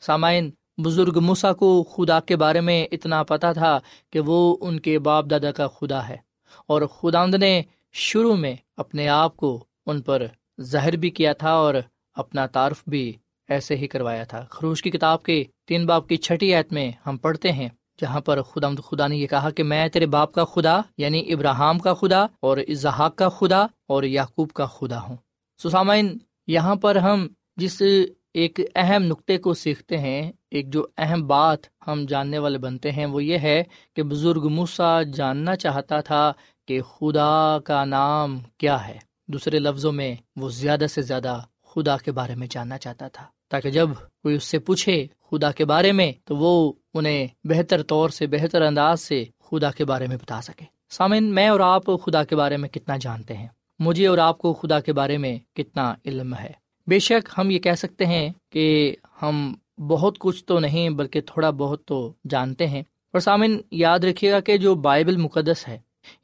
سامعین 0.00 0.50
بزرگ 0.84 1.18
موسا 1.20 1.52
کو 1.52 1.82
خدا 1.82 2.20
کے 2.20 2.36
بارے 2.36 2.60
میں 2.60 2.86
اتنا 2.92 3.22
پتا 3.22 3.52
تھا 3.52 3.78
کہ 4.10 4.20
وہ 4.20 4.56
ان 4.60 4.80
کے 4.80 4.98
باپ 4.98 5.24
دادا 5.30 5.50
کا 5.50 5.66
خدا 5.68 6.08
ہے 6.08 6.16
اور 6.66 6.82
خدا 6.86 7.26
نے 7.26 7.62
شروع 7.92 8.36
میں 8.36 8.54
اپنے 8.76 9.08
آپ 9.08 9.36
کو 9.36 9.64
ان 9.86 10.00
پر 10.00 10.26
زہر 10.58 10.96
بھی 10.96 11.10
کیا 11.10 11.32
تھا 11.32 11.52
اور 11.52 11.74
اپنا 12.16 12.46
تعارف 12.46 12.82
بھی 12.86 13.12
ایسے 13.48 13.76
ہی 13.76 13.86
کروایا 13.86 14.24
تھا۔ 14.24 14.44
خروش 14.50 14.82
کی 14.82 14.90
کتاب 14.90 15.22
کے 15.22 15.44
تین 15.68 15.86
باپ 15.86 16.08
کی 16.08 16.16
چھٹی 16.16 16.54
ایت 16.54 16.72
میں 16.72 16.90
ہم 17.06 17.16
پڑھتے 17.16 17.52
ہیں، 17.52 17.68
جہاں 18.00 18.20
پر 18.20 18.42
خدا 18.42 18.68
خدا 18.84 19.06
نے 19.06 19.16
یہ 19.16 19.26
کہا 19.26 19.50
کہ 19.50 19.62
میں 19.62 19.88
تیرے 19.88 20.06
باپ 20.06 20.32
کا 20.32 20.44
خدا 20.44 20.80
یعنی 20.98 21.32
ابراہم 21.32 21.78
کا 21.78 21.94
خدا 21.94 22.22
اور 22.40 22.58
اظہاق 22.68 23.16
کا 23.16 23.28
خدا 23.28 23.66
اور 23.88 24.02
یعقوب 24.02 24.50
کا 24.50 24.66
خدا 24.66 25.00
ہوں۔ 25.02 25.16
سسامین 25.58 26.16
یہاں 26.46 26.74
پر 26.74 26.96
ہم 26.96 27.26
جس 27.56 27.82
ایک 28.34 28.60
اہم 28.74 29.02
نقطے 29.02 29.38
کو 29.38 29.54
سیکھتے 29.54 29.98
ہیں 29.98 30.32
ایک 30.52 30.72
جو 30.72 30.86
اہم 30.98 31.26
بات 31.26 31.58
ہم 31.86 32.04
جاننے 32.08 32.38
والے 32.38 32.58
بنتے 32.58 32.92
ہیں 32.92 33.06
وہ 33.06 33.24
یہ 33.24 33.38
ہے 33.38 33.62
کہ 33.96 34.02
بزرگ 34.02 34.48
موسا 34.48 35.02
جاننا 35.02 35.56
چاہتا 35.56 36.00
تھا 36.00 36.32
کہ 36.68 36.82
خدا 36.82 37.58
کا 37.64 37.84
نام 37.84 38.38
کیا 38.58 38.88
ہے۔ 38.88 38.98
دوسرے 39.28 39.58
لفظوں 39.58 39.92
میں 39.92 40.14
وہ 40.36 40.48
زیادہ 40.48 40.86
سے 40.90 41.02
زیادہ 41.02 41.38
خدا 41.66 41.96
کے 41.96 42.12
بارے 42.12 42.34
میں 42.34 42.46
جاننا 42.50 42.78
چاہتا 42.78 43.08
تھا۔ 43.08 43.26
تاکہ 43.50 43.70
جب 43.70 43.88
کوئی 44.22 44.34
اس 44.34 44.44
سے 44.44 44.58
پوچھے 44.58 45.06
خدا 45.30 45.52
کے 45.52 45.64
بارے 45.64 45.92
میں 45.92 46.12
تو 46.24 46.36
وہ 46.36 46.72
انہیں 46.94 47.26
بہتر 47.44 47.82
طور 47.82 48.08
سے، 48.08 48.26
بہتر 48.26 48.62
انداز 48.62 49.00
سے 49.00 49.24
خدا 49.50 49.70
کے 49.70 49.84
بارے 49.84 50.06
میں 50.06 50.16
بتا 50.16 50.42
سکے۔ 50.42 50.64
سامن 50.90 51.24
میں 51.24 51.48
اور 51.48 51.60
آپ 51.60 51.86
خدا 51.86 52.24
کے 52.24 52.36
بارے 52.36 52.56
میں 52.56 52.68
کتنا 52.68 52.96
جانتے 52.96 53.36
ہیں؟ 53.36 53.48
مجھے 53.78 54.06
اور 54.06 54.18
آپ 54.18 54.38
کو 54.38 54.52
خدا 54.52 54.80
کے 54.80 54.92
بارے 54.92 55.18
میں 55.18 55.38
کتنا 55.54 55.94
علم 56.04 56.34
ہے؟ 56.34 56.50
بے 56.86 56.98
شک 56.98 57.28
ہم 57.38 57.50
یہ 57.50 57.58
کہہ 57.58 57.72
سکتے 57.72 58.06
ہیں 58.06 58.30
کہ 58.52 58.96
ہم 59.22 59.54
بہت 59.88 60.18
کچھ 60.18 60.44
تو 60.44 60.58
نہیں، 60.58 60.90
بلکہ 60.90 61.20
تھوڑا 61.20 61.50
بہت 61.50 61.84
تو 61.84 62.12
جانتے 62.30 62.66
ہیں۔ 62.66 62.80
اور 62.80 63.20
سامن 63.20 63.58
یاد 63.70 63.98
رکھیے 63.98 64.32
گا 64.32 64.40
کہ 64.40 64.56
جو 64.56 64.74
بائبل 64.74 65.16
مقدس 65.16 65.68
ہے، 65.68 65.78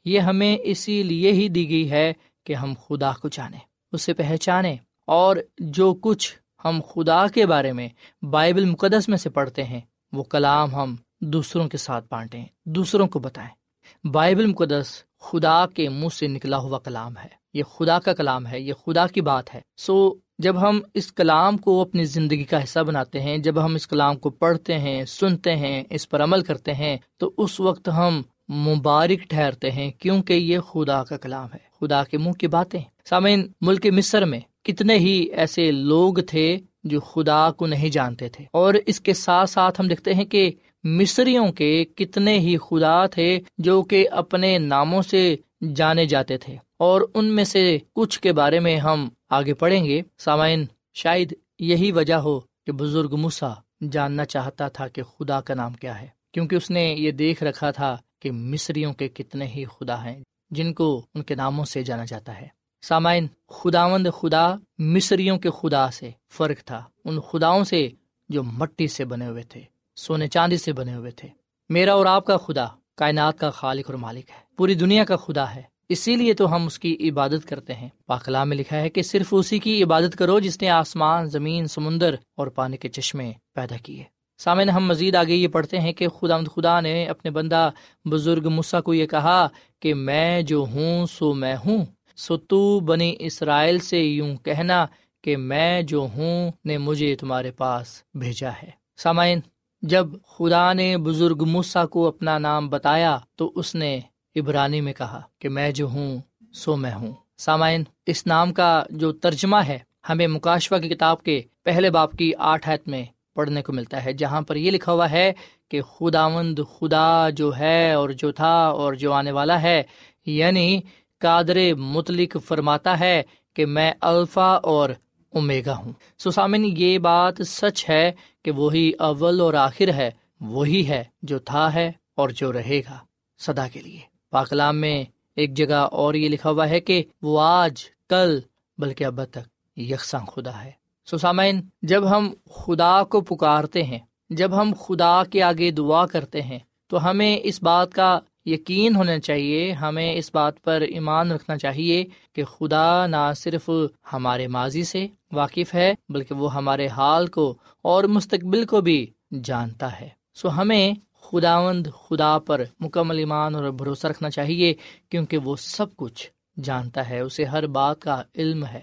یہ 0.05 0.19
ہمیں 0.19 0.57
اسی 0.63 1.03
لیے 1.03 1.31
ہی 1.31 1.49
دی 1.49 1.69
گئی 1.69 1.91
ہے 1.91 2.13
کہ 2.45 2.53
ہم 2.53 2.73
خدا 2.87 3.11
کو 3.11 3.27
جانیں 3.27 3.59
اسے 3.91 4.13
پہچانے 4.13 4.77
اور 5.07 5.37
جو 5.57 5.93
کچھ 6.01 6.35
ہم 6.65 6.81
خدا 6.93 7.27
کے 7.27 7.45
بارے 7.45 7.71
میں 7.71 7.89
بائبل 8.25 8.65
مقدس 8.65 9.09
میں 9.09 9.17
سے 9.17 9.29
پڑھتے 9.29 9.63
ہیں، 9.63 9.81
وہ 10.11 10.23
کلام 10.23 10.75
ہم 10.75 10.95
دوسروں 11.21 11.69
کے 11.69 11.77
ساتھ 11.77 12.05
بانٹیں، 12.11 12.45
دوسروں 12.65 13.07
کو 13.07 13.19
بتائیں۔ 13.19 14.07
بائبل 14.07 14.45
مقدس 14.45 15.03
خدا 15.19 15.65
کے 15.67 15.89
منہ 15.89 16.09
سے 16.13 16.27
نکلا 16.27 16.57
ہوا 16.57 16.79
کلام 16.79 17.17
ہے۔ 17.17 17.27
یہ 17.53 17.63
خدا 17.63 17.99
کا 17.99 18.13
کلام 18.13 18.47
ہے، 18.47 18.59
یہ 18.59 18.73
خدا 18.73 19.07
کی 19.07 19.21
بات 19.21 19.55
ہے۔ 19.55 19.61
سو 19.77 20.15
جب 20.39 20.61
ہم 20.61 20.79
اس 20.93 21.11
کلام 21.11 21.57
کو 21.57 21.81
اپنی 21.81 22.03
زندگی 22.03 22.43
کا 22.43 22.63
حصہ 22.63 22.79
بناتے 22.79 23.19
ہیں، 23.19 23.37
جب 23.37 23.65
ہم 23.65 23.75
اس 23.75 23.87
کلام 23.87 24.17
کو 24.17 24.29
پڑھتے 24.29 24.79
ہیں، 24.79 25.05
سنتے 25.05 25.55
ہیں، 25.55 25.83
اس 25.89 26.09
پر 26.09 26.23
عمل 26.23 26.41
کرتے 26.41 26.73
ہیں، 26.73 26.97
تو 27.17 27.31
اس 27.37 27.59
وقت 27.59 27.89
ہم 27.89 28.21
مبارک 28.53 29.29
ٹھہرتے 29.29 29.71
ہیں 29.71 29.91
کیونکہ 29.91 30.33
یہ 30.33 30.59
خدا 30.59 31.03
کا 31.03 31.17
کلام 31.17 31.47
ہے، 31.53 31.59
خدا 31.79 32.03
کے 32.03 32.17
منہ 32.17 32.31
کی 32.31 32.47
باتیں۔ 32.47 32.79
سامعین، 33.09 33.47
ملک 33.61 33.85
مصر 33.85 34.25
میں 34.25 34.39
کتنے 34.63 34.97
ہی 34.97 35.27
ایسے 35.35 35.71
لوگ 35.71 36.13
تھے 36.13 36.57
جو 36.83 36.99
خدا 36.99 37.51
کو 37.51 37.67
نہیں 37.67 37.89
جانتے 37.89 38.29
تھے۔ 38.29 38.45
اور 38.53 38.73
اس 38.85 38.99
کے 38.99 39.13
ساتھ 39.13 39.49
ساتھ 39.49 39.81
ہم 39.81 39.87
دیکھتے 39.87 40.13
ہیں 40.13 40.25
کہ 40.25 40.51
مصریوں 40.83 41.47
کے 41.47 41.85
کتنے 41.95 42.39
ہی 42.39 42.57
خدا 42.57 43.05
تھے 43.05 43.39
جو 43.57 43.81
کہ 43.81 44.07
اپنے 44.11 44.57
ناموں 44.57 45.01
سے 45.01 45.35
جانے 45.75 46.05
جاتے 46.05 46.37
تھے۔ 46.37 46.55
اور 46.79 47.01
ان 47.13 47.25
میں 47.25 47.43
سے 47.43 47.77
کچھ 47.95 48.19
کے 48.19 48.33
بارے 48.33 48.59
میں 48.59 48.77
ہم 48.77 49.09
آگے 49.29 49.53
پڑھیں 49.53 49.85
گے، 49.85 50.01
سامعین، 50.17 50.65
شاید 50.93 51.33
یہی 51.59 51.91
وجہ 51.91 52.13
ہو 52.13 52.39
کہ 52.39 52.71
بزرگ 52.71 53.15
مسا 53.15 53.49
جاننا 53.91 54.25
چاہتا 54.25 54.67
تھا 54.67 54.87
کہ 54.87 55.03
خدا 55.03 55.41
کا 55.41 55.53
نام 55.53 55.73
کیا 55.73 56.01
ہے، 56.01 56.07
کیونکہ 56.31 56.55
اس 56.55 56.71
نے 56.71 56.95
یہ 56.97 57.11
دیکھ 57.11 57.43
رکھا 57.43 57.71
تھا 57.71 57.97
کہ 58.19 58.31
مصریوں 58.31 58.93
کے 58.93 59.07
کتنے 59.07 59.47
ہی 59.47 59.65
خدا 59.65 60.05
ہیں 60.05 60.23
جن 60.51 60.73
کو 60.73 61.05
ان 61.15 61.23
کے 61.23 61.35
ناموں 61.35 61.65
سے 61.65 61.83
جانا 61.83 62.05
جاتا 62.05 62.41
ہے۔ 62.41 62.47
سامعین، 62.81 63.27
خداوند 63.49 64.07
خدا 64.21 64.55
مصریوں 64.77 65.37
کے 65.37 65.49
خدا 65.49 65.91
سے 65.91 66.11
فرق 66.29 66.63
تھا۔ 66.63 66.83
ان 67.05 67.19
خداؤں 67.19 67.63
سے 67.63 67.89
جو 68.29 68.43
مٹی 68.43 68.87
سے 68.87 69.05
بنے 69.05 69.27
ہوئے 69.27 69.43
تھے، 69.43 69.61
سونے 69.95 70.27
چاندی 70.27 70.57
سے 70.57 70.73
بنے 70.73 70.95
ہوئے 70.95 71.11
تھے۔ 71.11 71.29
میرا 71.69 71.93
اور 71.93 72.05
آپ 72.05 72.25
کا 72.25 72.37
خدا 72.37 72.65
کائنات 72.95 73.39
کا 73.39 73.49
خالق 73.49 73.83
اور 73.87 73.95
مالک 73.95 74.29
ہے۔ 74.29 74.55
پوری 74.57 74.73
دنیا 74.73 75.05
کا 75.05 75.15
خدا 75.15 75.55
ہے۔ 75.55 75.61
اسی 75.89 76.15
لیے 76.15 76.33
تو 76.33 76.55
ہم 76.55 76.65
اس 76.65 76.79
کی 76.79 77.09
عبادت 77.09 77.47
کرتے 77.47 77.73
ہیں۔ 77.73 77.89
پاکلا 78.05 78.43
میں 78.43 78.57
لکھا 78.57 78.77
ہے 78.77 78.89
کہ 78.89 79.01
صرف 79.01 79.27
اسی 79.31 79.59
کی 79.59 79.83
عبادت 79.83 80.17
کرو 80.17 80.39
جس 80.39 80.61
نے 80.61 80.69
آسمان، 80.69 81.25
زمین، 81.25 81.67
سمندر 81.67 82.15
اور 82.37 82.47
پانی 82.47 82.77
کے 82.77 82.89
چشمے 82.89 83.31
پیدا 83.53 83.77
کیے۔ 83.77 84.03
سامنے 84.37 84.71
ہم 84.71 84.85
مزید 84.85 85.15
آگے 85.15 85.35
یہ 85.35 85.47
پڑھتے 85.47 85.79
ہیں 85.79 85.93
کہ 85.93 86.07
خدا 86.07 86.37
خدا 86.37 86.79
نے 86.79 87.05
اپنے 87.05 87.31
بندہ 87.31 87.69
بزرگ 88.05 88.49
مسا 88.49 88.81
کو 88.81 88.93
یہ 88.93 89.05
کہا 89.05 89.47
کہ 89.79 89.93
میں 89.93 90.41
جو 90.41 90.65
ہوں، 90.73 91.05
سو 91.05 91.33
میں 91.33 91.55
ہوں۔ 91.65 91.85
سو 92.15 92.37
تو 92.37 92.79
بنی 92.79 93.15
اسرائیل 93.19 93.79
سے 93.79 93.99
یوں 93.99 94.35
کہنا 94.35 94.85
کہ 95.21 95.37
میں 95.37 95.81
جو 95.81 96.07
ہوں 96.15 96.51
نے 96.65 96.77
مجھے 96.77 97.15
تمہارے 97.15 97.51
پاس 97.51 98.03
بھیجا 98.13 98.49
ہے۔ 98.63 98.69
سامعین، 98.97 99.39
جب 99.81 100.07
خدا 100.27 100.73
نے 100.73 100.97
بزرگ 100.97 101.43
موسا 101.47 101.85
کو 101.85 102.07
اپنا 102.07 102.37
نام 102.37 102.69
بتایا 102.69 103.17
تو 103.35 103.51
اس 103.55 103.75
نے 103.75 103.99
ابرانی 104.39 104.81
میں 104.81 104.93
کہا 104.93 105.21
کہ 105.39 105.49
میں 105.49 105.71
جو 105.71 105.87
ہوں، 105.87 106.17
سو 106.53 106.75
میں 106.75 106.93
ہوں۔ 106.93 107.11
سامعین، 107.37 107.83
اس 108.05 108.27
نام 108.27 108.53
کا 108.53 108.83
جو 108.89 109.11
ترجمہ 109.11 109.57
ہے، 109.67 109.79
ہمیں 110.09 110.27
مکاشوا 110.27 110.77
کی 110.77 110.89
کتاب 110.89 111.23
کے 111.23 111.41
پہلے 111.63 111.89
باپ 111.89 112.11
کی 112.11 112.31
آٹھ 112.37 112.69
حت 112.69 112.87
میں 112.87 113.05
پڑھنے 113.35 113.61
کو 113.61 113.73
ملتا 113.73 114.05
ہے، 114.05 114.13
جہاں 114.13 114.41
پر 114.41 114.55
یہ 114.55 114.71
لکھا 114.71 114.91
ہوا 114.91 115.11
ہے 115.11 115.33
کہ 115.69 115.81
خداوند 115.81 116.59
خدا 116.79 117.29
جو 117.29 117.57
ہے 117.57 117.93
اور 117.93 118.09
جو 118.09 118.31
تھا 118.31 118.67
اور 118.67 118.93
جو 118.93 119.13
آنے 119.13 119.31
والا 119.31 119.61
ہے 119.61 119.83
یعنی 120.25 120.81
قادر 121.19 121.73
متعلق 121.73 122.37
فرماتا 122.45 122.99
ہے 122.99 123.23
کہ 123.53 123.65
میں 123.65 123.93
الفا 124.01 124.51
اور 124.51 124.89
امیگا 125.33 125.77
ہوں۔ 125.77 125.93
سسامن 126.17 126.65
یہ 126.65 126.97
بات 126.97 127.33
سچ 127.47 127.89
ہے 127.89 128.11
کہ 128.43 128.51
وہی 128.51 128.91
اول 128.99 129.39
اور 129.39 129.53
آخر 129.53 129.87
ہے، 129.87 130.11
وہی 130.41 130.87
ہے 130.87 131.03
جو 131.21 131.39
تھا 131.39 131.73
ہے 131.73 131.91
اور 132.15 132.29
جو 132.29 132.53
رہے 132.53 132.79
گا۔ 132.79 132.97
سدا 133.39 133.67
کے 133.67 133.81
لیے۔ 133.81 134.08
پاکلام 134.29 134.77
میں 134.77 135.03
ایک 135.35 135.53
جگہ 135.53 135.87
اور 135.91 136.13
یہ 136.13 136.29
لکھا 136.29 136.49
ہوا 136.49 136.69
ہے 136.69 136.79
کہ 136.79 137.03
وہ 137.21 137.41
آج 137.41 137.73
کل، 138.09 138.39
بلکہ 138.77 139.03
اب 139.03 139.25
تک 139.25 139.79
یکساں 139.79 140.19
خدا 140.19 140.63
ہے۔ 140.63 140.71
سسامین 141.11 141.61
جب 141.81 142.09
ہم 142.09 142.33
خدا 142.55 143.03
کو 143.03 143.21
پکارتے 143.21 143.83
ہیں، 143.83 143.99
جب 144.29 144.61
ہم 144.61 144.73
خدا 144.79 145.23
کے 145.23 145.43
آگے 145.43 145.71
دعا 145.71 146.05
کرتے 146.05 146.41
ہیں، 146.41 146.59
تو 146.87 147.09
ہمیں 147.09 147.37
اس 147.43 147.63
بات 147.63 147.93
کا 147.93 148.19
یقین 148.45 148.95
ہونا 148.95 149.19
چاہیے، 149.19 149.71
ہمیں 149.71 150.15
اس 150.15 150.31
بات 150.33 150.61
پر 150.61 150.81
ایمان 150.81 151.31
رکھنا 151.31 151.57
چاہیے 151.57 152.05
کہ 152.33 152.43
خدا 152.43 153.07
نہ 153.07 153.31
صرف 153.35 153.69
ہمارے 154.13 154.47
ماضی 154.47 154.83
سے 154.83 155.07
واقف 155.31 155.75
ہے، 155.75 155.93
بلکہ 156.09 156.35
وہ 156.35 156.53
ہمارے 156.53 156.87
حال 156.87 157.27
کو 157.27 157.57
اور 157.81 158.03
مستقبل 158.03 158.65
کو 158.65 158.81
بھی 158.81 159.07
جانتا 159.43 159.99
ہے۔ 159.99 160.09
سو 160.33 160.49
ہمیں 160.49 160.93
خداوند 161.31 161.87
خدا 161.87 162.39
پر 162.39 162.63
مکمل 162.79 163.17
ایمان 163.17 163.55
اور 163.55 163.63
بھروسہ 163.63 164.07
رکھنا 164.07 164.29
چاہیے، 164.29 164.73
کیونکہ 165.09 165.37
وہ 165.37 165.55
سب 165.55 165.95
کچھ 165.95 166.29
جانتا 166.63 167.09
ہے، 167.09 167.19
اسے 167.19 167.43
ہر 167.43 167.67
بات 167.67 168.01
کا 168.01 168.23
علم 168.35 168.65
ہے۔ 168.65 168.81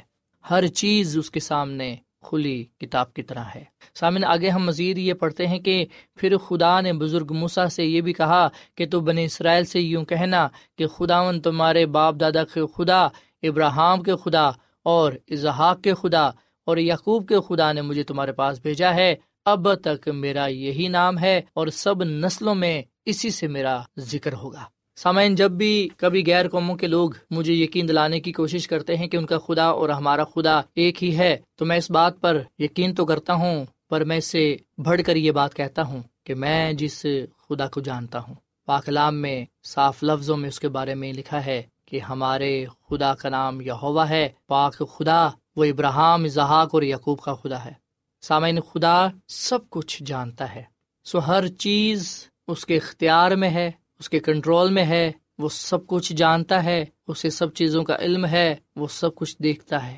ہر 0.51 0.67
چیز 0.67 1.19
اس 1.19 1.31
کے 1.31 1.41
سامنے 1.41 1.97
کھلی 2.21 2.65
کتاب 2.79 3.15
کی 3.15 3.23
طرح 3.23 3.45
ہے۔ 3.55 3.65
سامن 3.95 4.25
آگے 4.25 4.49
ہم 4.49 4.63
مزید 4.65 4.99
یہ 4.99 5.15
پڑھتے 5.15 5.47
ہیں 5.47 5.59
کہ 5.59 5.87
پھر 6.15 6.37
خدا 6.37 6.81
نے 6.81 6.93
بزرگ 6.93 7.33
موسا 7.33 7.69
سے 7.69 7.85
یہ 7.85 8.01
بھی 8.01 8.13
کہا 8.13 8.49
کہ 8.75 8.89
تو 8.89 9.01
بنی 9.01 9.25
اسرائیل 9.25 9.65
سے 9.65 9.81
یوں 9.81 10.05
کہنا 10.05 10.49
کہ 10.79 10.87
خداون 10.87 11.41
تمہارے 11.41 11.87
باپ 11.87 12.15
دادا 12.21 12.45
کے 12.45 12.61
خدا 12.77 13.07
ابراہم 13.43 14.03
کے 14.03 14.13
خدا 14.25 14.51
اور 14.83 15.13
اظہاق 15.31 15.83
کے 15.83 15.95
خدا 15.95 16.27
اور 16.65 16.77
یعقوب 16.77 17.29
کے 17.29 17.37
خدا 17.49 17.73
نے 17.73 17.83
مجھے 17.83 18.03
تمہارے 18.03 18.33
پاس 18.33 18.61
بھیجا 18.61 18.95
ہے۔ 18.95 19.17
اب 19.47 19.75
تک 19.75 20.09
میرا 20.09 20.47
یہی 20.47 20.89
نام 20.89 21.19
ہے 21.19 21.43
اور 21.55 21.67
سب 21.67 22.05
نسلوں 22.05 22.55
میں 22.55 22.83
اسی 23.05 23.31
سے 23.31 23.47
میرا 23.47 23.81
ذکر 23.99 24.33
ہوگا۔ 24.33 24.65
سامعین، 24.97 25.35
جب 25.35 25.51
بھی 25.51 25.89
کبھی 25.97 26.23
غیر 26.27 26.49
قوموں 26.49 26.77
کے 26.77 26.87
لوگ 26.87 27.11
مجھے 27.31 27.53
یقین 27.53 27.89
دلانے 27.89 28.21
کی 28.21 28.33
کوشش 28.33 28.69
کرتے 28.69 28.97
ہیں 28.97 29.09
کہ 29.09 29.17
ان 29.17 29.27
کا 29.27 29.39
خدا 29.39 29.65
اور 29.65 29.89
ہمارا 29.89 30.25
خدا 30.25 30.61
ایک 30.75 31.05
ہی 31.05 31.19
ہے، 31.19 31.37
تو 31.57 31.65
میں 31.65 31.77
اس 31.77 31.91
بات 31.91 32.21
پر 32.21 32.43
یقین 32.59 32.95
تو 32.95 33.05
کرتا 33.05 33.33
ہوں، 33.33 33.65
پر 33.89 34.05
میں 34.05 34.17
اس 34.17 34.25
سے 34.25 34.57
بڑھ 34.79 35.01
کر 35.07 35.17
یہ 35.17 35.31
بات 35.31 35.55
کہتا 35.55 35.83
ہوں 35.83 36.03
کہ 36.25 36.35
میں 36.35 36.73
جس 36.73 37.07
خدا 37.49 37.67
کو 37.67 37.81
جانتا 37.81 38.19
ہوں 38.19 38.35
پاکلام 38.67 39.17
میں 39.17 39.45
صاف 39.65 40.03
لفظوں 40.03 40.37
میں 40.37 40.49
اس 40.49 40.61
کے 40.61 40.69
بارے 40.69 40.95
میں 40.95 41.13
لکھا 41.13 41.47
ہے 41.47 41.63
کہ 41.85 42.01
ہمارے 42.01 42.67
خدا 42.91 43.15
کا 43.15 43.29
نام 43.29 43.61
یہ 43.61 43.73
ہے، 44.09 44.29
پاک 44.47 44.83
خدا، 44.95 45.29
وہ 45.57 45.65
ابراہم 45.65 46.25
اظہاق 46.25 46.69
اور 46.73 46.83
یقوب 46.83 47.21
کا 47.21 47.35
خدا 47.35 47.65
ہے۔ 47.65 47.86
سامعین 48.29 48.61
خدا 48.61 49.07
سب 49.29 49.71
کچھ 49.71 50.03
جانتا 50.03 50.55
ہے۔ 50.55 50.63
سو 51.05 51.19
ہر 51.19 51.47
چیز 51.47 52.29
اس 52.49 52.67
کے 52.67 52.77
اختیار 52.77 53.31
میں 53.31 53.51
ہے، 53.51 53.71
اس 53.99 54.09
کے 54.09 54.21
کنٹرول 54.21 54.73
میں 54.73 54.85
ہے، 54.85 55.13
وہ 55.39 55.49
سب 55.49 55.87
کچھ 55.87 56.13
جانتا 56.13 56.65
ہے 56.65 56.85
اسے 57.07 57.31
سب 57.31 57.55
چیزوں 57.55 57.85
کا 57.85 57.97
علم 57.99 58.27
ہے، 58.27 58.57
وہ 58.77 58.87
سب 58.91 59.15
کچھ 59.15 59.37
دیکھتا 59.43 59.87
ہے۔ 59.87 59.97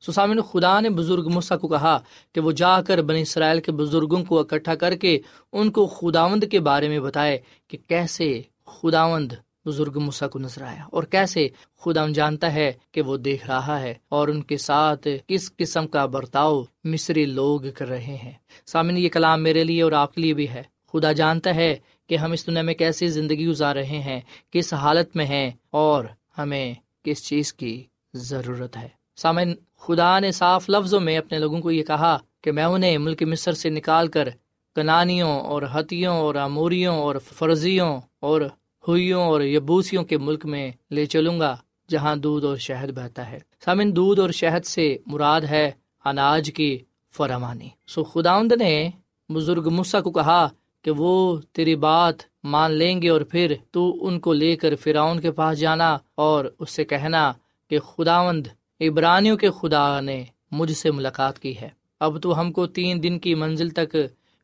سسامن 0.00 0.40
خدا 0.42 0.80
نے 0.80 0.90
بزرگ 0.90 1.28
مسا 1.28 1.56
کو 1.56 1.68
کہا 1.68 1.98
کہ 2.32 2.40
وہ 2.40 2.52
جا 2.52 2.82
کر 2.82 3.02
بنی 3.02 3.22
اسرائیل 3.22 3.60
کے 3.60 3.72
بزرگوں 3.72 4.24
کو 4.24 4.38
اکٹھا 4.38 4.74
کر 4.74 4.94
کے 4.94 5.18
ان 5.52 5.70
کو 5.70 5.86
خداوند 5.86 6.44
کے 6.50 6.60
بارے 6.60 6.88
میں 6.88 7.00
بتائے 7.00 7.38
کہ 7.68 7.78
کیسے 7.88 8.42
خداوند 8.66 9.32
بزرگ 9.66 9.98
مسا 9.98 10.28
کو 10.28 10.38
نظر 10.38 10.62
آیا 10.62 10.84
اور 10.92 11.02
کیسے 11.02 11.48
خدا 11.80 12.06
جانتا 12.14 12.54
ہے 12.54 12.72
کہ 12.92 13.02
وہ 13.02 13.16
دیکھ 13.16 13.46
رہا 13.46 13.80
ہے 13.80 13.94
اور 14.08 14.28
ان 14.28 14.42
کے 14.42 14.58
ساتھ 14.58 15.08
کس 15.26 15.56
قسم 15.56 15.86
کا 15.86 16.06
برتاؤ 16.06 16.62
مصری 16.84 17.24
لوگ 17.24 17.60
کر 17.74 17.88
رہے 17.88 18.16
ہیں۔ 18.24 18.32
سامن 18.66 18.96
یہ 18.96 19.08
کلام 19.08 19.42
میرے 19.42 19.64
لیے 19.64 19.82
اور 19.82 19.92
آپ 19.92 20.14
کے 20.14 20.20
لیے 20.20 20.34
بھی 20.34 20.48
ہے۔ 20.48 20.62
خدا 20.92 21.12
جانتا 21.12 21.54
ہے 21.54 21.76
کہ 22.06 22.16
ہم 22.16 22.32
اس 22.32 22.46
دنیا 22.46 22.62
میں 22.62 22.74
کیسی 22.74 23.08
زندگی 23.08 23.46
گزار 23.46 23.76
رہے 23.76 23.98
ہیں، 23.98 24.20
کس 24.50 24.74
حالت 24.74 25.16
میں 25.16 25.24
ہیں 25.24 25.50
اور 25.70 26.04
ہمیں 26.38 26.74
کس 27.02 27.24
چیز 27.24 27.54
کی 27.54 27.82
ضرورت 28.14 28.76
ہے۔ 28.76 28.88
سامن 29.16 29.54
خدا 29.78 30.18
نے 30.18 30.32
صاف 30.32 30.70
لفظوں 30.70 31.00
میں 31.00 31.18
اپنے 31.18 31.38
لوگوں 31.38 31.60
کو 31.60 31.70
یہ 31.70 31.82
کہا 31.82 32.18
کہ 32.40 32.52
میں 32.52 32.64
انہیں 32.64 32.98
ملک 32.98 33.22
مصر 33.22 33.52
سے 33.52 33.68
نکال 33.68 34.08
کر 34.08 34.28
کنانیوں 34.76 35.40
اور 35.40 35.62
ہتھیوں 35.62 36.16
اور 36.16 36.34
اموریوں 36.34 36.96
اور 36.96 37.16
فرضیوں 37.24 38.00
اور 38.20 38.40
ہوئیوں 38.88 39.22
اور 39.22 39.40
یبوسیوں 39.40 40.04
کے 40.04 40.18
ملک 40.18 40.46
میں 40.46 40.70
لے 40.90 41.06
چلوں 41.06 41.40
گا، 41.40 41.56
جہاں 41.88 42.16
دودھ 42.16 42.46
اور 42.46 42.56
شہد 42.56 42.90
بہتا 42.90 43.30
ہے۔ 43.30 43.38
سامن، 43.64 43.96
دودھ 43.96 44.20
اور 44.20 44.30
شہد 44.30 44.64
سے 44.64 44.96
مراد 45.06 45.40
ہے 45.40 45.70
اناج 46.04 46.50
کی 46.54 46.78
فرامانی 47.16 47.68
سو 47.86 48.04
خداوند 48.04 48.52
نے 48.52 48.90
بزرگ 49.28 49.68
مسا 49.70 50.00
کو 50.00 50.10
کہا 50.10 50.48
کہ 50.82 50.90
وہ 50.90 51.40
تیری 51.52 51.76
بات 51.76 52.14
مان 52.44 52.70
لیں 52.72 53.02
گے 53.02 53.08
اور 53.08 53.20
پھر 53.20 53.54
تو 53.70 54.06
ان 54.06 54.20
کو 54.20 54.32
لے 54.32 54.56
کر 54.56 54.76
فراؤن 54.76 55.20
کے 55.20 55.30
پاس 55.30 55.58
جانا 55.58 55.98
اور 56.14 56.44
اس 56.58 56.70
سے 56.70 56.84
کہنا 56.84 57.32
کہ 57.70 57.78
خداوند 57.78 58.46
ابرانیوں 58.80 59.36
کے 59.36 59.50
خدا 59.50 60.00
نے 60.00 60.24
مجھ 60.50 60.72
سے 60.72 60.90
ملاقات 60.90 61.38
کی 61.38 61.58
ہے۔ 61.60 61.68
اب 62.00 62.22
تو 62.22 62.40
ہم 62.40 62.52
کو 62.52 62.66
تین 62.66 63.02
دن 63.02 63.18
کی 63.18 63.34
منزل 63.34 63.70
تک 63.70 63.96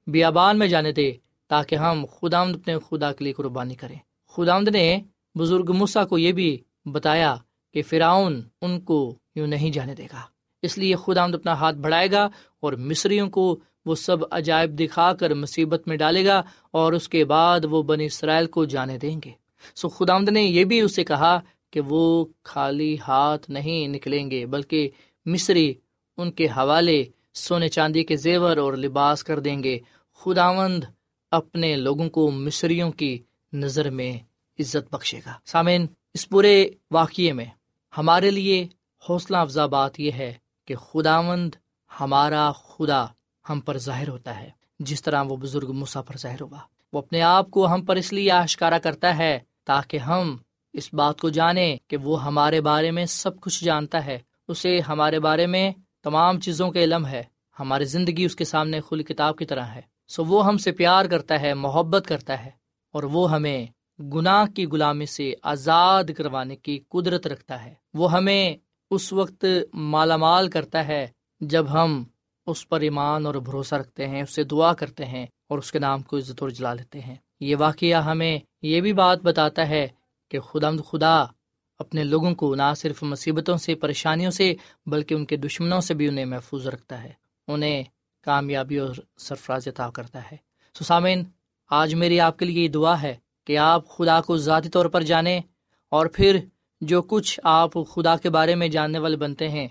بیابان 0.07 0.59
میں 0.59 0.67
جانے 0.67 0.93
دے 0.93 1.13
تاکہ 1.49 1.75
ہم 1.75 2.05
خداوند 2.21 2.57
اپنے 2.57 2.77
خدا 2.91 3.13
کے 3.13 3.25
لیے 3.25 3.33
قربانی 3.33 3.75
کریں۔ 3.75 3.99
خداوند 4.37 4.69
نے 4.69 5.01
بزرگ 5.35 5.73
مسا 5.73 6.05
کو 6.05 6.19
یہ 6.19 6.33
بھی 6.33 6.59
بتایا 6.87 7.37
کہ 7.75 7.83
فراؤن 7.83 8.43
ان 8.63 8.81
کو 8.81 9.19
یوں 9.35 9.47
نہیں 9.47 9.71
جانے 9.71 9.95
دے 9.95 10.07
گا۔ 10.13 10.21
اس 10.63 10.79
لیے 10.79 10.95
خداوند 10.97 11.35
اپنا 11.35 11.53
ہاتھ 11.53 11.77
بڑھائے 11.77 12.11
گا 12.11 12.29
اور 12.61 12.73
مصریوں 12.73 13.31
کو 13.31 13.61
وہ 13.87 13.95
سب 13.95 14.17
عجائب 14.31 14.79
دکھا 14.81 15.13
کر 15.13 15.35
مصیبت 15.35 15.89
میں 15.89 15.97
ڈالے 15.97 16.27
گا 16.27 16.43
اور 16.71 16.93
اس 16.93 17.09
کے 17.09 17.25
بعد 17.25 17.61
وہ 17.71 17.83
بن 17.83 18.01
اسرائیل 18.01 18.47
کو 18.47 18.65
جانے 18.65 18.99
دیں 18.99 19.21
گے۔ 19.25 19.31
سو 19.75 19.89
خدا 19.89 20.19
نے 20.19 20.43
یہ 20.43 20.65
بھی 20.65 20.81
اسے 20.81 21.05
کہا 21.05 21.39
کہ 21.71 21.81
وہ 21.81 22.27
خالی 22.45 22.97
ہاتھ 23.09 23.51
نہیں 23.51 23.89
نکلیں 23.89 24.31
گے، 24.31 24.47
بلکہ 24.47 24.91
مصری 25.27 25.75
ان 26.17 26.31
کے 26.31 26.47
حوالے 26.47 27.05
سونے 27.35 27.69
چاندی 27.69 28.05
کے 28.05 28.17
زیور 28.17 28.57
اور 28.57 28.73
لباس 28.73 29.25
کر 29.25 29.39
دیں 29.39 29.63
گے۔ 29.63 29.79
خداوند 30.15 30.85
اپنے 31.31 31.77
لوگوں 31.77 32.11
کو 32.11 32.31
مصریوں 32.31 32.91
کی 32.91 33.19
نظر 33.57 33.91
میں 33.91 34.19
عزت 34.61 34.95
بخشے 34.95 35.21
گا۔ 35.27 35.33
سامعین، 35.45 35.87
اس 36.15 36.29
پورے 36.29 36.69
واقعے 36.91 37.33
میں 37.33 37.45
ہمارے 37.99 38.31
لیے 38.31 38.69
حوصلہ 39.09 39.37
افزا 39.37 39.67
بات 39.67 40.01
یہ 40.01 40.13
ہے 40.13 40.35
کہ 40.65 40.75
خداوند 40.75 41.55
ہمارا 42.01 42.53
خدا 42.53 43.07
ہم 43.49 43.61
پر 43.61 43.79
ظاہر 43.79 44.09
ہوتا 44.09 44.41
ہے، 44.41 44.51
جس 44.79 45.03
طرح 45.03 45.23
وہ 45.23 45.37
بزرگ 45.37 45.73
مسا 45.73 46.03
پر 46.03 46.17
ظاہر 46.17 46.41
ہوا۔ 46.41 46.59
وہ 46.93 46.99
اپنے 46.99 47.23
آپ 47.23 47.51
کو 47.51 47.67
ہم 47.67 47.85
پر 47.85 47.97
اس 47.97 48.13
لیے 48.13 48.31
آشکارا 48.31 48.79
کرتا 48.79 49.19
ہے 49.19 49.39
تاکہ 49.65 49.97
ہم 49.97 50.37
اس 50.73 50.95
بات 50.95 51.21
کو 51.21 51.29
جانیں 51.29 51.77
کہ 51.89 51.97
وہ 51.97 52.25
ہمارے 52.25 52.61
بارے 52.61 52.91
میں 52.91 53.07
سب 53.07 53.41
کچھ 53.41 53.65
جانتا 53.65 54.07
ہے۔ 54.07 54.19
اسے 54.49 54.81
ہمارے 54.81 55.21
بارے 55.21 55.47
میں 55.47 55.73
تمام 56.03 56.41
چیزوں 56.41 56.71
کے 56.71 56.85
علم 56.85 57.07
ہے۔ 57.07 57.23
ہماری 57.61 57.85
زندگی 57.85 58.25
اس 58.25 58.37
کے 58.37 58.45
سامنے 58.45 58.81
کھلی 58.81 59.05
کتاب 59.05 59.39
کی 59.39 59.45
طرح 59.45 59.65
ہے۔ 59.65 59.81
سو 60.09 60.25
وہ 60.25 60.47
ہم 60.47 60.59
سے 60.59 60.73
پیار 60.73 61.05
کرتا 61.05 61.41
ہے، 61.41 61.55
محبت 61.55 62.05
کرتا 62.07 62.45
ہے۔ 62.45 62.51
اور 62.97 63.03
وہ 63.03 63.31
ہمیں 63.31 63.67
گناہ 64.03 64.47
کی 64.47 64.67
غلامی 64.67 65.07
سے 65.07 65.33
آزاد 65.43 66.05
کروانے 66.17 66.57
کی 66.57 66.81
قدرت 66.89 67.27
رکھتا 67.27 67.65
ہے۔ 67.65 67.75
وہ 67.95 68.13
ہمیں 68.13 68.57
اس 68.91 69.13
وقت 69.13 69.45
مالا 69.75 70.17
مال 70.17 70.51
کرتا 70.51 70.89
ہے 70.89 71.09
جب 71.41 71.73
ہم 71.73 72.05
اس 72.47 72.69
پر 72.69 72.81
ایمان 72.81 73.27
اور 73.27 73.35
بھروسہ 73.35 73.75
رکھتے 73.75 74.09
ہیں، 74.09 74.23
اس 74.23 74.35
سے 74.35 74.45
دعا 74.45 74.75
کرتے 74.75 75.05
ہیں 75.05 75.27
اور 75.49 75.59
اس 75.59 75.73
کے 75.73 75.79
نام 75.79 76.03
کو 76.03 76.17
عزت 76.17 76.43
اور 76.43 76.51
جلا 76.51 76.75
لیتے 76.75 77.01
ہیں۔ 77.01 77.15
یہ 77.41 77.57
واقعہ 77.59 78.03
ہمیں 78.03 78.39
یہ 78.63 78.81
بھی 78.81 78.93
بات 78.93 79.19
بتاتا 79.23 79.69
ہے 79.69 79.89
کہ 80.29 80.41
خدا 80.41 80.71
خدا 80.91 81.25
اپنے 81.79 82.05
لوگوں 82.05 82.35
کو 82.35 82.55
نہ 82.55 82.75
صرف 82.77 83.03
مصیبتوں 83.03 83.57
سے، 83.57 83.75
پریشانیوں 83.75 84.31
سے، 84.31 84.55
بلکہ 84.87 85.15
ان 85.15 85.25
کے 85.25 85.37
دشمنوں 85.37 85.81
سے 85.81 85.95
بھی 85.95 86.09
انہیں 86.09 86.25
محفوظ 86.25 86.67
رکھتا 86.67 87.05
ہے۔ 87.05 87.13
انہیں 87.49 87.83
کامیابی 88.23 88.77
اور 88.77 88.95
سرفراز 89.19 89.69
عطا 89.69 89.91
کرتا 89.91 90.23
ہے۔ 90.33 90.37
سسامین 90.79 91.25
آج 91.71 91.95
میری 91.95 92.21
آپ 92.21 92.39
کے 92.39 92.45
لیے 92.45 92.63
یہ 92.63 92.69
دعا 92.69 93.03
ہے 93.03 93.17
کہ 93.45 93.59
آپ 93.59 93.89
خدا 93.89 94.21
کو 94.21 94.37
ذاتی 94.37 94.69
طور 94.69 94.87
پر 94.87 95.03
جانیں 95.03 95.41
اور 95.89 96.07
پھر 96.07 96.39
جو 96.81 97.03
کچھ 97.03 97.41
آپ 97.45 97.71
خدا 97.91 98.17
کے 98.17 98.31
بارے 98.31 98.55
میں 98.55 98.69
جاننے 98.69 98.99
والے 98.99 99.17
بنتے 99.17 99.49
ہیں، 99.49 99.69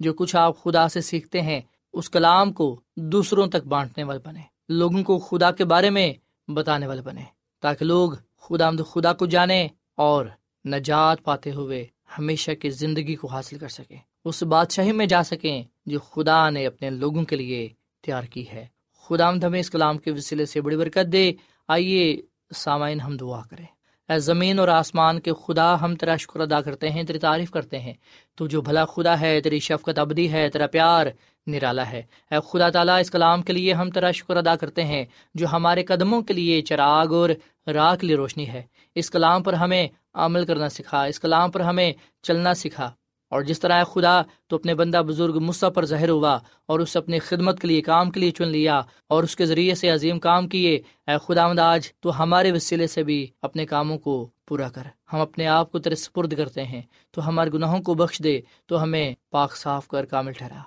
جو 0.00 0.14
کچھ 0.14 0.36
آپ 0.36 0.62
خدا 0.62 0.88
سے 0.88 1.00
سیکھتے 1.00 1.42
ہیں، 1.42 1.60
اس 1.92 2.10
کلام 2.10 2.52
کو 2.52 2.80
دوسروں 2.96 3.46
تک 3.46 3.66
بانٹنے 3.66 4.04
والے 4.04 4.20
بنے 4.24 4.40
لوگوں 4.68 5.02
کو 5.02 5.18
خدا 5.18 5.50
کے 5.50 5.64
بارے 5.64 5.90
میں 5.90 6.12
بتانے 6.48 6.86
والے 6.86 7.02
بنے 7.02 7.22
تاکہ 7.60 7.84
لوگ 7.84 8.10
خدا 8.40 8.70
خدا 8.70 9.12
کو 9.12 9.26
جانے 9.26 9.68
اور 9.94 10.26
نجات 10.64 11.24
پاتے 11.24 11.50
ہوئے 11.50 11.86
ہمیشہ 12.18 12.50
کی 12.50 12.70
زندگی 12.70 13.14
کو 13.14 13.28
حاصل 13.28 13.58
کر 13.58 13.68
سکیں۔ 13.68 13.98
اس 14.24 14.42
بادشاہی 14.42 14.92
میں 14.92 15.06
جا 15.06 15.22
سکیں 15.22 15.62
جو 15.86 15.98
خدا 16.00 16.50
نے 16.50 16.66
اپنے 16.66 16.90
لوگوں 16.90 17.24
کے 17.24 17.36
لیے 17.36 17.68
تیار 18.02 18.24
کی 18.24 18.48
ہے۔ 18.48 18.66
خدا 19.10 19.28
ہمیں 19.28 19.60
اس 19.60 19.70
کلام 19.70 19.98
کے 19.98 20.10
وسیلے 20.10 20.46
سے 20.46 20.60
بڑی 20.60 20.76
برکت 20.76 21.12
دے۔ 21.12 21.32
آئیے 21.68 22.22
سامعین 22.54 23.00
ہم 23.00 23.16
دعا 23.16 23.42
کریں۔ 23.50 23.64
اے 24.08 24.18
زمین 24.18 24.58
اور 24.58 24.68
آسمان 24.68 25.20
کے 25.20 25.32
خدا، 25.46 25.80
ہم 25.80 25.96
تیرا 25.96 26.16
شکر 26.16 26.40
ادا 26.40 26.60
کرتے 26.60 26.90
ہیں، 26.90 27.02
تیری 27.02 27.18
تعریف 27.18 27.50
کرتے 27.50 27.78
ہیں۔ 27.78 27.94
تو 28.34 28.46
جو 28.46 28.60
بھلا 28.60 28.84
خدا 28.84 29.20
ہے، 29.20 29.40
تیری 29.40 29.58
شفقت 29.58 29.98
ابدی 29.98 30.32
ہے، 30.32 30.48
تیرا 30.48 30.66
پیار 30.66 31.06
نرالا 31.46 31.90
ہے۔ 31.90 32.02
اے 32.30 32.38
خدا 32.52 32.70
تعالیٰ، 32.70 33.00
اس 33.00 33.10
کلام 33.10 33.42
کے 33.42 33.52
لیے 33.52 33.72
ہم 33.72 33.90
تیرا 33.90 34.10
شکر 34.10 34.36
ادا 34.36 34.56
کرتے 34.56 34.84
ہیں، 34.84 35.04
جو 35.34 35.46
ہمارے 35.52 35.84
قدموں 35.84 36.22
کے 36.22 36.34
لیے 36.34 36.62
چراغ 36.62 37.14
اور 37.14 37.30
راہ 37.66 37.96
کے 37.96 38.06
لیے 38.06 38.16
روشنی 38.16 38.48
ہے۔ 38.48 38.62
اس 38.94 39.10
کلام 39.10 39.42
پر 39.42 39.52
ہمیں 39.52 39.88
عمل 40.14 40.44
کرنا 40.44 40.68
سکھا، 40.68 41.04
اس 41.04 41.20
کلام 41.20 41.50
پر 41.50 41.60
ہمیں 41.60 41.92
چلنا 42.22 42.54
سکھا۔ 42.54 42.92
اور 43.30 43.42
جس 43.42 43.60
طرح 43.60 43.72
اے 43.72 43.84
خدا 43.92 44.22
تو 44.46 44.56
اپنے 44.56 44.74
بندہ 44.74 45.02
بزرگ 45.06 45.38
مصع 45.40 45.68
پر 45.68 45.84
ظاہر 45.86 46.08
ہوا 46.08 46.38
اور 46.66 46.80
اسے 46.80 46.98
اپنی 46.98 47.18
خدمت 47.18 47.60
کے 47.60 47.68
لیے، 47.68 47.80
کام 47.80 48.10
کے 48.10 48.20
لیے 48.20 48.30
چن 48.30 48.48
لیا 48.48 48.80
اور 49.08 49.22
اس 49.22 49.36
کے 49.36 49.46
ذریعے 49.46 49.74
سے 49.74 49.88
عظیم 49.88 50.18
کام 50.18 50.48
کیے، 50.48 50.80
اے 51.06 51.14
خدا 51.26 51.46
آج 51.62 51.92
تو 52.00 52.22
ہمارے 52.22 52.52
وسیلے 52.52 52.86
سے 52.86 53.02
بھی 53.02 53.26
اپنے 53.42 53.66
کاموں 53.66 53.98
کو 53.98 54.28
پورا 54.48 54.68
کر۔ 54.68 54.82
ہم 55.12 55.20
اپنے 55.20 55.46
آپ 55.46 55.72
کو 55.72 55.78
تیرے 55.78 55.94
سپرد 55.94 56.36
کرتے 56.36 56.64
ہیں، 56.64 56.82
تو 57.10 57.28
ہمارے 57.28 57.50
گناہوں 57.54 57.82
کو 57.82 57.94
بخش 57.94 58.20
دے، 58.24 58.40
تو 58.66 58.82
ہمیں 58.82 59.14
پاک 59.30 59.56
صاف 59.56 59.88
کر، 59.88 60.04
کامل 60.04 60.32
ٹھہرا۔ 60.32 60.60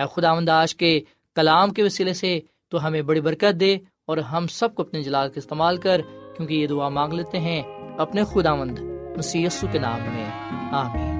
اے 0.00 0.06
خدا 0.14 0.34
مند 0.34 0.48
آج 0.48 0.74
کے 0.74 1.00
کلام 1.34 1.70
کے 1.70 1.82
وسیلے 1.82 2.12
سے 2.12 2.40
تو 2.68 2.86
ہمیں 2.86 3.02
بڑی 3.02 3.20
برکت 3.20 3.60
دے 3.60 3.78
اور 4.06 4.18
ہم 4.18 4.46
سب 4.46 4.74
کو 4.74 4.82
اپنے 4.82 5.02
جلال 5.02 5.28
کا 5.28 5.38
استعمال 5.38 5.76
کر، 5.76 6.00
کیونکہ 6.36 6.54
یہ 6.54 6.66
دعا 6.66 6.88
مانگ 6.88 7.12
لیتے 7.12 7.38
ہیں 7.38 7.62
اپنے 7.98 8.24
خدا 8.24 8.54
مند 8.54 8.78
مسی 9.16 9.46
کے 9.72 9.78
نام 9.78 10.00
میں۔ 10.00 10.30
آمین۔ 10.72 11.19